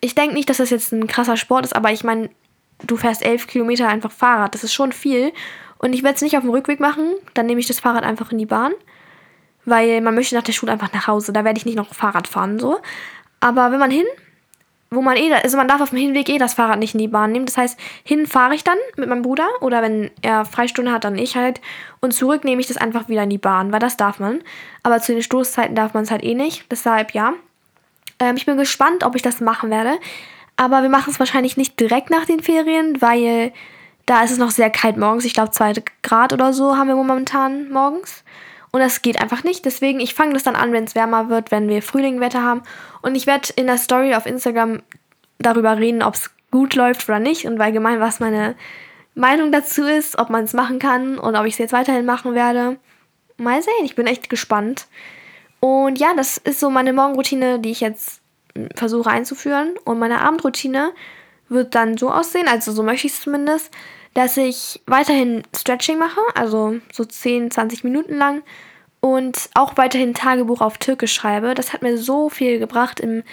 ich 0.00 0.14
denke 0.14 0.34
nicht, 0.34 0.48
dass 0.48 0.58
das 0.58 0.70
jetzt 0.70 0.92
ein 0.92 1.06
krasser 1.06 1.36
Sport 1.36 1.64
ist, 1.64 1.74
aber 1.74 1.90
ich 1.90 2.04
meine, 2.04 2.30
du 2.86 2.96
fährst 2.96 3.24
elf 3.24 3.46
Kilometer 3.46 3.88
einfach 3.88 4.12
Fahrrad. 4.12 4.54
Das 4.54 4.62
ist 4.62 4.74
schon 4.74 4.92
viel. 4.92 5.32
Und 5.78 5.92
ich 5.92 6.02
werde 6.02 6.16
es 6.16 6.22
nicht 6.22 6.36
auf 6.36 6.42
dem 6.42 6.50
Rückweg 6.50 6.80
machen. 6.80 7.14
Dann 7.34 7.46
nehme 7.46 7.60
ich 7.60 7.66
das 7.66 7.80
Fahrrad 7.80 8.04
einfach 8.04 8.30
in 8.30 8.38
die 8.38 8.46
Bahn. 8.46 8.72
Weil 9.64 10.00
man 10.00 10.14
möchte 10.14 10.36
nach 10.36 10.44
der 10.44 10.52
Schule 10.52 10.72
einfach 10.72 10.92
nach 10.92 11.06
Hause. 11.06 11.32
Da 11.32 11.44
werde 11.44 11.58
ich 11.58 11.66
nicht 11.66 11.76
noch 11.76 11.92
Fahrrad 11.92 12.28
fahren, 12.28 12.58
so. 12.58 12.78
Aber 13.40 13.72
wenn 13.72 13.80
man 13.80 13.90
hin 13.90 14.06
wo 14.90 15.02
man 15.02 15.16
eh, 15.16 15.32
also 15.32 15.56
man 15.56 15.68
darf 15.68 15.80
auf 15.80 15.90
dem 15.90 15.98
Hinweg 15.98 16.28
eh 16.28 16.38
das 16.38 16.54
Fahrrad 16.54 16.78
nicht 16.78 16.94
in 16.94 17.00
die 17.00 17.08
Bahn 17.08 17.32
nehmen. 17.32 17.46
Das 17.46 17.56
heißt, 17.56 17.78
hin 18.04 18.26
fahre 18.26 18.54
ich 18.54 18.64
dann 18.64 18.78
mit 18.96 19.08
meinem 19.08 19.22
Bruder 19.22 19.48
oder 19.60 19.82
wenn 19.82 20.10
er 20.22 20.44
Freistunde 20.44 20.92
hat, 20.92 21.04
dann 21.04 21.18
ich 21.18 21.36
halt. 21.36 21.60
Und 22.00 22.12
zurück 22.12 22.44
nehme 22.44 22.60
ich 22.60 22.68
das 22.68 22.76
einfach 22.76 23.08
wieder 23.08 23.24
in 23.24 23.30
die 23.30 23.38
Bahn, 23.38 23.72
weil 23.72 23.80
das 23.80 23.96
darf 23.96 24.20
man. 24.20 24.42
Aber 24.82 25.00
zu 25.00 25.12
den 25.12 25.22
Stoßzeiten 25.22 25.74
darf 25.74 25.94
man 25.94 26.04
es 26.04 26.10
halt 26.10 26.22
eh 26.22 26.34
nicht. 26.34 26.70
Deshalb 26.70 27.12
ja. 27.12 27.34
Ähm, 28.20 28.36
ich 28.36 28.46
bin 28.46 28.56
gespannt, 28.56 29.04
ob 29.04 29.16
ich 29.16 29.22
das 29.22 29.40
machen 29.40 29.70
werde. 29.70 29.98
Aber 30.56 30.82
wir 30.82 30.88
machen 30.88 31.10
es 31.10 31.18
wahrscheinlich 31.18 31.56
nicht 31.56 31.78
direkt 31.78 32.10
nach 32.10 32.24
den 32.24 32.40
Ferien, 32.40 33.02
weil 33.02 33.52
da 34.06 34.22
ist 34.22 34.30
es 34.30 34.38
noch 34.38 34.50
sehr 34.50 34.70
kalt 34.70 34.96
morgens. 34.96 35.24
Ich 35.24 35.34
glaube, 35.34 35.50
2 35.50 35.74
Grad 36.02 36.32
oder 36.32 36.52
so 36.52 36.76
haben 36.76 36.88
wir 36.88 36.96
momentan 36.96 37.70
morgens. 37.70 38.24
Und 38.72 38.80
das 38.80 39.02
geht 39.02 39.20
einfach 39.20 39.44
nicht. 39.44 39.64
Deswegen, 39.64 40.00
ich 40.00 40.14
fange 40.14 40.34
das 40.34 40.42
dann 40.42 40.56
an, 40.56 40.72
wenn 40.72 40.84
es 40.84 40.94
wärmer 40.94 41.28
wird, 41.28 41.50
wenn 41.50 41.68
wir 41.68 41.82
Frühlingwetter 41.82 42.42
haben. 42.42 42.62
Und 43.02 43.14
ich 43.14 43.26
werde 43.26 43.48
in 43.56 43.66
der 43.66 43.78
Story 43.78 44.14
auf 44.14 44.26
Instagram 44.26 44.82
darüber 45.38 45.78
reden, 45.78 46.02
ob 46.02 46.14
es 46.14 46.30
gut 46.50 46.74
läuft 46.74 47.08
oder 47.08 47.18
nicht 47.18 47.46
und 47.46 47.60
allgemein, 47.60 48.00
was 48.00 48.20
meine 48.20 48.54
Meinung 49.14 49.50
dazu 49.50 49.84
ist, 49.84 50.18
ob 50.18 50.30
man 50.30 50.44
es 50.44 50.52
machen 50.52 50.78
kann 50.78 51.18
und 51.18 51.36
ob 51.36 51.46
ich 51.46 51.54
es 51.54 51.58
jetzt 51.58 51.72
weiterhin 51.72 52.04
machen 52.04 52.34
werde. 52.34 52.78
Mal 53.38 53.62
sehen, 53.62 53.84
ich 53.84 53.94
bin 53.94 54.06
echt 54.06 54.28
gespannt. 54.28 54.86
Und 55.60 55.98
ja, 55.98 56.14
das 56.14 56.36
ist 56.38 56.60
so 56.60 56.70
meine 56.70 56.92
Morgenroutine, 56.92 57.58
die 57.58 57.70
ich 57.70 57.80
jetzt 57.80 58.20
versuche 58.74 59.10
einzuführen. 59.10 59.74
Und 59.84 59.98
meine 59.98 60.20
Abendroutine 60.20 60.92
wird 61.48 61.74
dann 61.74 61.96
so 61.96 62.10
aussehen, 62.10 62.48
also 62.48 62.72
so 62.72 62.82
möchte 62.82 63.06
ich 63.06 63.14
es 63.14 63.20
zumindest, 63.22 63.70
dass 64.16 64.38
ich 64.38 64.80
weiterhin 64.86 65.42
Stretching 65.54 65.98
mache, 65.98 66.20
also 66.34 66.78
so 66.90 67.04
10, 67.04 67.50
20 67.50 67.84
Minuten 67.84 68.16
lang 68.16 68.42
und 69.00 69.50
auch 69.52 69.76
weiterhin 69.76 70.14
Tagebuch 70.14 70.62
auf 70.62 70.78
Türkisch 70.78 71.12
schreibe. 71.12 71.52
Das 71.52 71.74
hat 71.74 71.82
mir 71.82 71.98
so 71.98 72.30
viel 72.30 72.58
gebracht 72.58 72.98
im 72.98 73.24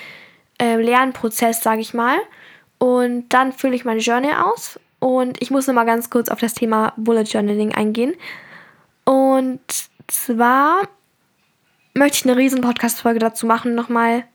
äh, 0.62 0.76
Lernprozess, 0.76 1.64
sage 1.64 1.80
ich 1.80 1.94
mal. 1.94 2.18
Und 2.80 3.30
dann 3.30 3.54
fülle 3.54 3.76
ich 3.76 3.86
meine 3.86 4.02
Journal 4.02 4.44
aus 4.44 4.78
und 5.00 5.42
ich 5.42 5.52
muss 5.52 5.68
nochmal 5.68 5.86
ganz 5.86 6.10
kurz 6.10 6.28
auf 6.28 6.42
das 6.42 6.54
Thema 6.54 6.92
Bullet 6.98 7.24
Journaling 7.24 7.74
eingehen. 7.74 8.14
Und 9.06 9.62
zwar 10.10 10.82
möchte 11.94 12.18
ich 12.18 12.26
eine 12.26 12.36
riesen 12.36 12.60
Podcast-Folge 12.60 13.20
dazu 13.20 13.46
machen, 13.46 13.74
nochmal, 13.74 14.26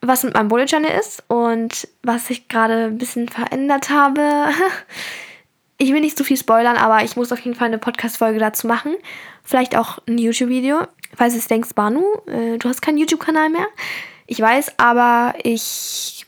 was 0.00 0.24
mit 0.24 0.34
meinem 0.34 0.48
Bullet 0.48 0.64
Journal 0.64 0.98
ist 0.98 1.22
und 1.28 1.86
was 2.02 2.28
ich 2.28 2.48
gerade 2.48 2.86
ein 2.86 2.98
bisschen 2.98 3.28
verändert 3.28 3.88
habe. 3.90 4.48
ich 5.80 5.94
will 5.94 6.00
nicht 6.00 6.18
zu 6.18 6.24
viel 6.24 6.36
spoilern, 6.36 6.76
aber 6.76 7.02
ich 7.04 7.16
muss 7.16 7.32
auf 7.32 7.40
jeden 7.40 7.56
Fall 7.56 7.68
eine 7.68 7.78
Podcast-Folge 7.78 8.38
dazu 8.38 8.66
machen. 8.66 8.94
Vielleicht 9.42 9.74
auch 9.74 9.98
ein 10.06 10.18
YouTube-Video. 10.18 10.82
Falls 11.16 11.32
du 11.32 11.48
denkst, 11.48 11.70
Banu, 11.74 12.04
äh, 12.26 12.58
du 12.58 12.68
hast 12.68 12.82
keinen 12.82 12.98
YouTube-Kanal 12.98 13.48
mehr. 13.48 13.66
Ich 14.26 14.38
weiß, 14.38 14.74
aber 14.78 15.34
ich 15.42 16.26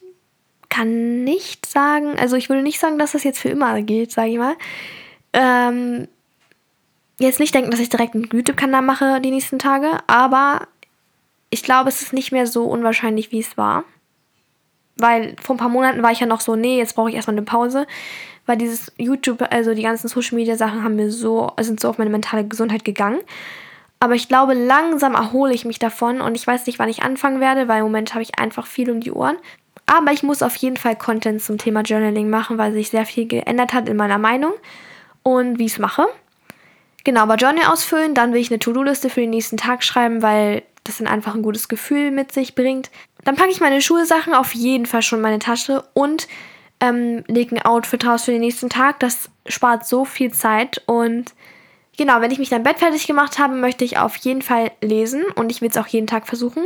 kann 0.70 1.22
nicht 1.24 1.66
sagen, 1.66 2.18
also 2.18 2.34
ich 2.36 2.48
würde 2.48 2.62
nicht 2.62 2.80
sagen, 2.80 2.98
dass 2.98 3.12
das 3.12 3.24
jetzt 3.24 3.40
für 3.40 3.50
immer 3.50 3.82
gilt, 3.82 4.10
sage 4.10 4.30
ich 4.30 4.38
mal. 4.38 4.56
Ähm, 5.34 6.08
jetzt 7.18 7.38
nicht 7.38 7.54
denken, 7.54 7.70
dass 7.70 7.80
ich 7.80 7.90
direkt 7.90 8.14
einen 8.14 8.30
YouTube-Kanal 8.32 8.80
mache 8.80 9.20
die 9.20 9.30
nächsten 9.30 9.58
Tage, 9.58 9.98
aber 10.06 10.66
ich 11.50 11.62
glaube, 11.62 11.90
es 11.90 12.00
ist 12.00 12.14
nicht 12.14 12.32
mehr 12.32 12.46
so 12.46 12.64
unwahrscheinlich, 12.64 13.32
wie 13.32 13.40
es 13.40 13.58
war. 13.58 13.84
Weil 14.96 15.36
vor 15.42 15.56
ein 15.56 15.58
paar 15.58 15.68
Monaten 15.68 16.02
war 16.02 16.10
ich 16.10 16.20
ja 16.20 16.26
noch 16.26 16.40
so, 16.40 16.56
nee, 16.56 16.78
jetzt 16.78 16.94
brauche 16.94 17.10
ich 17.10 17.16
erstmal 17.16 17.36
eine 17.36 17.44
Pause 17.44 17.86
weil 18.46 18.56
dieses 18.56 18.92
YouTube, 18.98 19.42
also 19.50 19.74
die 19.74 19.82
ganzen 19.82 20.08
Social 20.08 20.36
Media 20.36 20.56
Sachen 20.56 20.82
haben 20.82 20.96
mir 20.96 21.10
so, 21.10 21.52
sind 21.60 21.80
so 21.80 21.88
auf 21.88 21.98
meine 21.98 22.10
mentale 22.10 22.44
Gesundheit 22.46 22.84
gegangen. 22.84 23.20
Aber 24.00 24.14
ich 24.14 24.28
glaube, 24.28 24.54
langsam 24.54 25.14
erhole 25.14 25.54
ich 25.54 25.64
mich 25.64 25.78
davon 25.78 26.20
und 26.20 26.34
ich 26.34 26.46
weiß 26.46 26.66
nicht, 26.66 26.80
wann 26.80 26.88
ich 26.88 27.04
anfangen 27.04 27.40
werde, 27.40 27.68
weil 27.68 27.78
im 27.78 27.84
Moment 27.84 28.14
habe 28.14 28.22
ich 28.22 28.38
einfach 28.38 28.66
viel 28.66 28.90
um 28.90 29.00
die 29.00 29.12
Ohren. 29.12 29.36
Aber 29.86 30.12
ich 30.12 30.22
muss 30.22 30.42
auf 30.42 30.56
jeden 30.56 30.76
Fall 30.76 30.96
Content 30.96 31.42
zum 31.42 31.58
Thema 31.58 31.82
Journaling 31.82 32.28
machen, 32.28 32.58
weil 32.58 32.72
sich 32.72 32.90
sehr 32.90 33.06
viel 33.06 33.26
geändert 33.26 33.72
hat 33.72 33.88
in 33.88 33.96
meiner 33.96 34.18
Meinung 34.18 34.52
und 35.22 35.58
wie 35.58 35.66
ich 35.66 35.72
es 35.72 35.78
mache. 35.78 36.06
Genau, 37.04 37.22
aber 37.22 37.36
Journal 37.36 37.66
ausfüllen, 37.66 38.14
dann 38.14 38.32
will 38.32 38.40
ich 38.40 38.50
eine 38.50 38.58
To-Do-Liste 38.58 39.10
für 39.10 39.20
den 39.20 39.30
nächsten 39.30 39.56
Tag 39.56 39.82
schreiben, 39.82 40.22
weil 40.22 40.62
das 40.84 40.98
dann 40.98 41.06
einfach 41.06 41.34
ein 41.34 41.42
gutes 41.42 41.68
Gefühl 41.68 42.10
mit 42.10 42.32
sich 42.32 42.54
bringt. 42.54 42.90
Dann 43.24 43.36
packe 43.36 43.50
ich 43.50 43.60
meine 43.60 43.80
Schulsachen 43.80 44.34
auf 44.34 44.52
jeden 44.54 44.86
Fall 44.86 45.02
schon 45.02 45.18
in 45.18 45.22
meine 45.22 45.38
Tasche 45.38 45.84
und 45.94 46.26
ähm, 46.82 47.22
lege 47.28 47.54
ein 47.54 47.64
Outfit 47.64 48.04
raus 48.04 48.24
für 48.24 48.32
den 48.32 48.40
nächsten 48.40 48.68
Tag. 48.68 48.98
Das 49.00 49.30
spart 49.46 49.86
so 49.86 50.04
viel 50.04 50.32
Zeit 50.32 50.82
und 50.86 51.32
genau, 51.96 52.20
wenn 52.20 52.32
ich 52.32 52.38
mich 52.38 52.48
dann 52.48 52.64
Bett 52.64 52.80
fertig 52.80 53.06
gemacht 53.06 53.38
habe, 53.38 53.54
möchte 53.54 53.84
ich 53.84 53.98
auf 53.98 54.16
jeden 54.16 54.42
Fall 54.42 54.72
lesen 54.80 55.24
und 55.36 55.52
ich 55.52 55.62
will 55.62 55.70
es 55.70 55.76
auch 55.76 55.86
jeden 55.86 56.08
Tag 56.08 56.26
versuchen. 56.26 56.64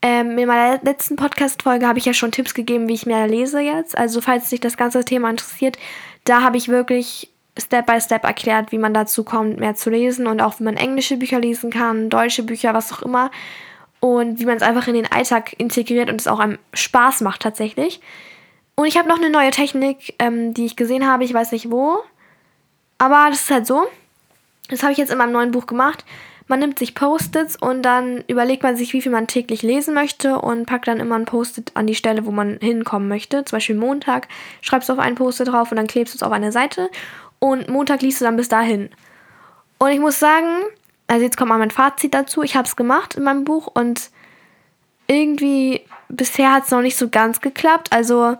Ähm, 0.00 0.38
in 0.38 0.46
meiner 0.46 0.80
letzten 0.82 1.16
Podcast-Folge 1.16 1.86
habe 1.86 1.98
ich 1.98 2.04
ja 2.04 2.14
schon 2.14 2.30
Tipps 2.30 2.54
gegeben, 2.54 2.88
wie 2.88 2.94
ich 2.94 3.06
mehr 3.06 3.26
lese 3.26 3.60
jetzt. 3.60 3.98
Also, 3.98 4.20
falls 4.20 4.48
dich 4.50 4.60
das 4.60 4.76
ganze 4.76 5.04
Thema 5.04 5.28
interessiert, 5.28 5.78
da 6.24 6.42
habe 6.42 6.56
ich 6.56 6.68
wirklich 6.68 7.30
Step 7.58 7.86
by 7.86 8.00
Step 8.00 8.22
erklärt, 8.22 8.70
wie 8.70 8.78
man 8.78 8.94
dazu 8.94 9.24
kommt, 9.24 9.58
mehr 9.58 9.74
zu 9.74 9.90
lesen 9.90 10.26
und 10.28 10.40
auch 10.40 10.60
wie 10.60 10.64
man 10.64 10.76
englische 10.76 11.16
Bücher 11.16 11.40
lesen 11.40 11.70
kann, 11.70 12.10
deutsche 12.10 12.44
Bücher, 12.44 12.74
was 12.74 12.92
auch 12.92 13.02
immer. 13.02 13.32
Und 13.98 14.38
wie 14.38 14.44
man 14.44 14.58
es 14.58 14.62
einfach 14.62 14.86
in 14.86 14.94
den 14.94 15.10
Alltag 15.10 15.58
integriert 15.58 16.10
und 16.10 16.20
es 16.20 16.28
auch 16.28 16.38
einem 16.38 16.58
Spaß 16.74 17.22
macht 17.22 17.40
tatsächlich. 17.40 18.00
Und 18.76 18.86
ich 18.86 18.98
habe 18.98 19.08
noch 19.08 19.16
eine 19.16 19.30
neue 19.30 19.50
Technik, 19.50 20.14
ähm, 20.18 20.52
die 20.52 20.66
ich 20.66 20.76
gesehen 20.76 21.06
habe. 21.06 21.24
Ich 21.24 21.32
weiß 21.32 21.52
nicht 21.52 21.70
wo. 21.70 21.98
Aber 22.98 23.26
das 23.30 23.42
ist 23.42 23.50
halt 23.50 23.66
so. 23.66 23.86
Das 24.68 24.82
habe 24.82 24.92
ich 24.92 24.98
jetzt 24.98 25.10
in 25.10 25.18
meinem 25.18 25.32
neuen 25.32 25.50
Buch 25.50 25.66
gemacht. 25.66 26.04
Man 26.46 26.60
nimmt 26.60 26.78
sich 26.78 26.94
Post-its 26.94 27.56
und 27.56 27.82
dann 27.82 28.22
überlegt 28.28 28.62
man 28.62 28.76
sich, 28.76 28.92
wie 28.92 29.02
viel 29.02 29.10
man 29.10 29.26
täglich 29.26 29.62
lesen 29.62 29.94
möchte 29.94 30.38
und 30.38 30.66
packt 30.66 30.86
dann 30.86 31.00
immer 31.00 31.16
ein 31.16 31.24
Post-it 31.24 31.72
an 31.74 31.88
die 31.88 31.94
Stelle, 31.94 32.24
wo 32.24 32.30
man 32.30 32.58
hinkommen 32.60 33.08
möchte. 33.08 33.44
Zum 33.44 33.56
Beispiel 33.56 33.74
Montag 33.74 34.28
schreibst 34.60 34.88
du 34.88 34.92
auf 34.92 34.98
ein 35.00 35.16
Post-it 35.16 35.48
drauf 35.48 35.72
und 35.72 35.76
dann 35.76 35.88
klebst 35.88 36.14
du 36.14 36.18
es 36.18 36.22
auf 36.22 36.32
eine 36.32 36.52
Seite. 36.52 36.88
Und 37.40 37.68
Montag 37.68 38.02
liest 38.02 38.20
du 38.20 38.26
dann 38.26 38.36
bis 38.36 38.48
dahin. 38.48 38.90
Und 39.78 39.90
ich 39.90 39.98
muss 39.98 40.20
sagen, 40.20 40.62
also 41.08 41.24
jetzt 41.24 41.36
kommt 41.36 41.48
mal 41.48 41.58
mein 41.58 41.70
Fazit 41.70 42.14
dazu. 42.14 42.42
Ich 42.42 42.54
habe 42.54 42.68
es 42.68 42.76
gemacht 42.76 43.16
in 43.16 43.24
meinem 43.24 43.44
Buch 43.44 43.68
und 43.72 44.10
irgendwie 45.08 45.82
bisher 46.08 46.52
hat 46.52 46.64
es 46.64 46.70
noch 46.70 46.82
nicht 46.82 46.96
so 46.96 47.08
ganz 47.08 47.40
geklappt. 47.40 47.92
Also 47.92 48.36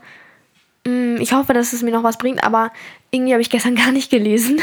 ich 0.87 1.33
hoffe, 1.33 1.53
dass 1.53 1.73
es 1.73 1.83
mir 1.83 1.91
noch 1.91 2.03
was 2.03 2.19
bringt, 2.19 2.45
aber 2.45 2.71
irgendwie 3.11 3.33
habe 3.33 3.43
ich 3.43 3.51
gestern 3.51 3.75
gar 3.77 3.93
nicht 3.93 4.11
gelesen, 4.11 4.61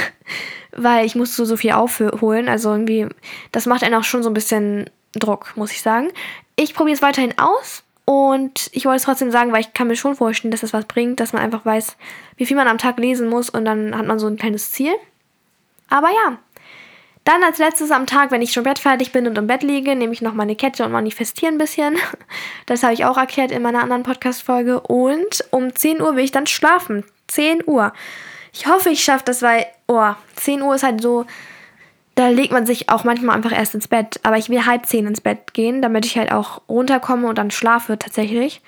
weil 0.71 1.05
ich 1.05 1.15
musste 1.15 1.45
so 1.45 1.57
viel 1.57 1.71
aufholen. 1.71 2.49
Also 2.49 2.71
irgendwie, 2.71 3.07
das 3.51 3.65
macht 3.65 3.83
einen 3.83 3.95
auch 3.95 4.03
schon 4.03 4.23
so 4.23 4.29
ein 4.29 4.33
bisschen 4.33 4.89
Druck, 5.13 5.53
muss 5.55 5.71
ich 5.71 5.81
sagen. 5.81 6.09
Ich 6.55 6.73
probiere 6.73 6.95
es 6.95 7.01
weiterhin 7.01 7.37
aus 7.37 7.83
und 8.05 8.69
ich 8.73 8.85
wollte 8.85 8.97
es 8.97 9.03
trotzdem 9.03 9.31
sagen, 9.31 9.51
weil 9.51 9.61
ich 9.61 9.73
kann 9.73 9.87
mir 9.87 9.95
schon 9.95 10.15
vorstellen, 10.15 10.51
dass 10.51 10.63
es 10.63 10.73
was 10.73 10.85
bringt, 10.85 11.19
dass 11.19 11.33
man 11.33 11.41
einfach 11.41 11.65
weiß, 11.65 11.95
wie 12.37 12.45
viel 12.45 12.57
man 12.57 12.67
am 12.67 12.77
Tag 12.77 12.99
lesen 12.99 13.29
muss 13.29 13.49
und 13.49 13.65
dann 13.65 13.97
hat 13.97 14.05
man 14.05 14.19
so 14.19 14.27
ein 14.27 14.37
kleines 14.37 14.71
Ziel. 14.71 14.93
Aber 15.89 16.09
ja, 16.09 16.37
dann 17.23 17.43
als 17.43 17.57
letztes 17.57 17.91
am 17.91 18.05
Tag, 18.05 18.31
wenn 18.31 18.41
ich 18.41 18.51
schon 18.51 18.63
bettfertig 18.63 19.11
bin 19.11 19.27
und 19.27 19.37
im 19.37 19.47
Bett 19.47 19.63
liege, 19.63 19.95
nehme 19.95 20.13
ich 20.13 20.21
noch 20.21 20.33
meine 20.33 20.55
Kette 20.55 20.83
und 20.83 20.91
manifestiere 20.91 21.51
ein 21.51 21.57
bisschen. 21.57 21.95
Das 22.65 22.81
habe 22.81 22.93
ich 22.93 23.03
auch 23.03 23.17
erklärt 23.17 23.51
in 23.51 23.61
meiner 23.61 23.81
anderen 23.81 24.03
Podcast-Folge. 24.03 24.79
Und 24.79 25.43
um 25.51 25.75
10 25.75 26.01
Uhr 26.01 26.15
will 26.15 26.23
ich 26.23 26.31
dann 26.31 26.47
schlafen. 26.47 27.03
10 27.27 27.63
Uhr. 27.65 27.91
Ich 28.53 28.67
hoffe, 28.67 28.89
ich 28.89 29.03
schaffe 29.03 29.25
das, 29.25 29.41
weil, 29.41 29.65
oh, 29.87 30.11
10 30.35 30.61
Uhr 30.61 30.75
ist 30.75 30.83
halt 30.83 31.01
so 31.01 31.25
da 32.15 32.27
legt 32.27 32.51
man 32.51 32.65
sich 32.65 32.89
auch 32.89 33.03
manchmal 33.03 33.35
einfach 33.35 33.51
erst 33.51 33.73
ins 33.73 33.87
Bett. 33.87 34.19
Aber 34.23 34.37
ich 34.37 34.49
will 34.49 34.65
halb 34.65 34.85
zehn 34.85 35.07
ins 35.07 35.21
Bett 35.21 35.53
gehen, 35.53 35.81
damit 35.81 36.05
ich 36.05 36.17
halt 36.17 36.31
auch 36.31 36.61
runterkomme 36.69 37.27
und 37.27 37.37
dann 37.37 37.51
schlafe 37.51 37.97
tatsächlich. 37.97 38.61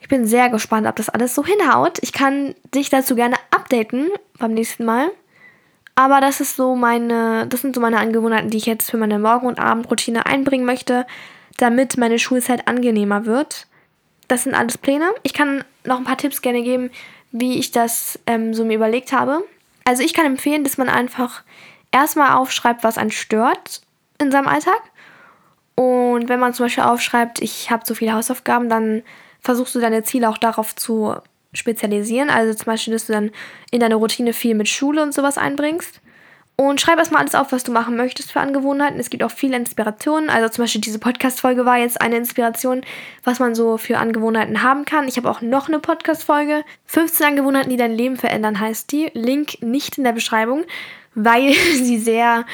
Ich 0.00 0.08
bin 0.08 0.26
sehr 0.26 0.48
gespannt, 0.48 0.86
ob 0.86 0.96
das 0.96 1.10
alles 1.10 1.34
so 1.34 1.44
hinhaut. 1.44 1.98
Ich 2.00 2.12
kann 2.12 2.54
dich 2.74 2.90
dazu 2.90 3.14
gerne 3.14 3.36
updaten 3.50 4.08
beim 4.38 4.54
nächsten 4.54 4.84
Mal. 4.84 5.10
Aber 6.00 6.22
das 6.22 6.40
ist 6.40 6.56
so 6.56 6.76
meine, 6.76 7.46
das 7.46 7.60
sind 7.60 7.74
so 7.74 7.80
meine 7.82 7.98
Angewohnheiten, 7.98 8.48
die 8.48 8.56
ich 8.56 8.64
jetzt 8.64 8.90
für 8.90 8.96
meine 8.96 9.18
Morgen- 9.18 9.46
und 9.46 9.58
Abendroutine 9.58 10.24
einbringen 10.24 10.64
möchte, 10.64 11.06
damit 11.58 11.98
meine 11.98 12.18
Schulzeit 12.18 12.66
angenehmer 12.66 13.26
wird. 13.26 13.66
Das 14.26 14.44
sind 14.44 14.54
alles 14.54 14.78
Pläne. 14.78 15.10
Ich 15.24 15.34
kann 15.34 15.62
noch 15.84 15.98
ein 15.98 16.04
paar 16.04 16.16
Tipps 16.16 16.40
gerne 16.40 16.62
geben, 16.62 16.90
wie 17.32 17.58
ich 17.58 17.70
das 17.70 18.18
ähm, 18.26 18.54
so 18.54 18.64
mir 18.64 18.76
überlegt 18.76 19.12
habe. 19.12 19.44
Also 19.84 20.02
ich 20.02 20.14
kann 20.14 20.24
empfehlen, 20.24 20.64
dass 20.64 20.78
man 20.78 20.88
einfach 20.88 21.42
erstmal 21.92 22.34
aufschreibt, 22.34 22.82
was 22.82 22.96
einen 22.96 23.10
stört 23.10 23.82
in 24.18 24.30
seinem 24.30 24.48
Alltag. 24.48 24.80
Und 25.74 26.30
wenn 26.30 26.40
man 26.40 26.54
zum 26.54 26.64
Beispiel 26.64 26.84
aufschreibt, 26.84 27.42
ich 27.42 27.70
habe 27.70 27.84
so 27.84 27.94
viele 27.94 28.14
Hausaufgaben, 28.14 28.70
dann 28.70 29.02
versuchst 29.42 29.74
du 29.74 29.80
deine 29.80 30.02
Ziele 30.02 30.30
auch 30.30 30.38
darauf 30.38 30.74
zu 30.74 31.14
spezialisieren. 31.52 32.30
Also 32.30 32.54
zum 32.54 32.66
Beispiel, 32.66 32.92
dass 32.92 33.06
du 33.06 33.12
dann 33.12 33.30
in 33.70 33.80
deine 33.80 33.96
Routine 33.96 34.32
viel 34.32 34.54
mit 34.54 34.68
Schule 34.68 35.02
und 35.02 35.14
sowas 35.14 35.38
einbringst. 35.38 36.00
Und 36.56 36.78
schreib 36.78 36.98
erstmal 36.98 37.22
alles 37.22 37.34
auf, 37.34 37.52
was 37.52 37.64
du 37.64 37.72
machen 37.72 37.96
möchtest 37.96 38.32
für 38.32 38.40
Angewohnheiten. 38.40 39.00
Es 39.00 39.08
gibt 39.08 39.22
auch 39.22 39.30
viele 39.30 39.56
Inspirationen. 39.56 40.28
Also 40.28 40.50
zum 40.50 40.64
Beispiel 40.64 40.82
diese 40.82 40.98
Podcast-Folge 40.98 41.64
war 41.64 41.78
jetzt 41.78 42.02
eine 42.02 42.18
Inspiration, 42.18 42.82
was 43.24 43.38
man 43.38 43.54
so 43.54 43.78
für 43.78 43.96
Angewohnheiten 43.96 44.62
haben 44.62 44.84
kann. 44.84 45.08
Ich 45.08 45.16
habe 45.16 45.30
auch 45.30 45.40
noch 45.40 45.68
eine 45.68 45.78
Podcast-Folge. 45.78 46.62
15 46.84 47.26
Angewohnheiten, 47.28 47.70
die 47.70 47.78
dein 47.78 47.92
Leben 47.92 48.16
verändern, 48.16 48.60
heißt 48.60 48.92
die. 48.92 49.10
Link 49.14 49.62
nicht 49.62 49.96
in 49.96 50.04
der 50.04 50.12
Beschreibung 50.12 50.64
weil 51.14 51.52
sie 51.74 51.98
sehr 51.98 52.44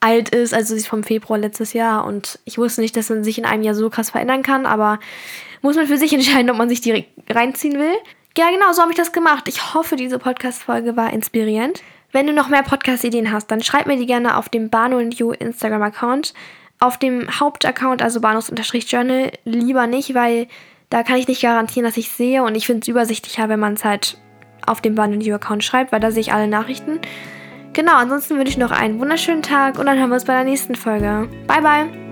alt 0.00 0.30
ist. 0.30 0.54
Also 0.54 0.74
sie 0.74 0.80
ist 0.80 0.88
vom 0.88 1.04
Februar 1.04 1.38
letztes 1.38 1.72
Jahr 1.72 2.04
und 2.04 2.38
ich 2.44 2.58
wusste 2.58 2.80
nicht, 2.80 2.96
dass 2.96 3.10
man 3.10 3.24
sich 3.24 3.38
in 3.38 3.44
einem 3.44 3.62
Jahr 3.62 3.74
so 3.74 3.90
krass 3.90 4.10
verändern 4.10 4.42
kann, 4.42 4.66
aber 4.66 4.98
muss 5.62 5.76
man 5.76 5.86
für 5.86 5.98
sich 5.98 6.12
entscheiden, 6.12 6.50
ob 6.50 6.56
man 6.56 6.68
sich 6.68 6.80
die 6.80 7.06
reinziehen 7.28 7.78
will. 7.78 7.94
Ja, 8.36 8.50
genau, 8.50 8.72
so 8.72 8.82
habe 8.82 8.92
ich 8.92 8.96
das 8.96 9.12
gemacht. 9.12 9.48
Ich 9.48 9.74
hoffe, 9.74 9.96
diese 9.96 10.18
Podcast-Folge 10.18 10.96
war 10.96 11.12
inspirierend. 11.12 11.82
Wenn 12.12 12.26
du 12.26 12.32
noch 12.32 12.48
mehr 12.48 12.62
Podcast-Ideen 12.62 13.32
hast, 13.32 13.50
dann 13.50 13.62
schreib 13.62 13.86
mir 13.86 13.96
die 13.96 14.06
gerne 14.06 14.36
auf 14.36 14.48
dem 14.48 14.70
Bano 14.70 15.00
You 15.00 15.32
Instagram-Account. 15.32 16.34
Auf 16.78 16.98
dem 16.98 17.28
Hauptaccount, 17.40 18.02
also 18.02 18.20
Banos-Journal, 18.20 19.32
lieber 19.44 19.86
nicht, 19.86 20.14
weil 20.14 20.46
da 20.88 21.02
kann 21.02 21.16
ich 21.16 21.28
nicht 21.28 21.42
garantieren, 21.42 21.84
dass 21.84 21.96
ich 21.96 22.10
sehe 22.10 22.42
und 22.42 22.54
ich 22.54 22.66
finde 22.66 22.82
es 22.82 22.88
übersichtlicher, 22.88 23.48
wenn 23.48 23.60
man 23.60 23.74
es 23.74 23.84
halt 23.84 24.16
auf 24.66 24.80
dem 24.80 24.94
Bano 24.94 25.20
You 25.20 25.34
Account 25.34 25.62
schreibt, 25.62 25.92
weil 25.92 26.00
da 26.00 26.10
sehe 26.10 26.22
ich 26.22 26.32
alle 26.32 26.48
Nachrichten. 26.48 27.00
Genau, 27.72 27.94
ansonsten 27.94 28.36
wünsche 28.36 28.52
ich 28.52 28.58
noch 28.58 28.72
einen 28.72 28.98
wunderschönen 28.98 29.42
Tag 29.42 29.78
und 29.78 29.86
dann 29.86 29.98
hören 29.98 30.10
wir 30.10 30.14
uns 30.14 30.24
bei 30.24 30.34
der 30.34 30.44
nächsten 30.44 30.74
Folge. 30.74 31.28
Bye, 31.46 31.62
bye! 31.62 32.09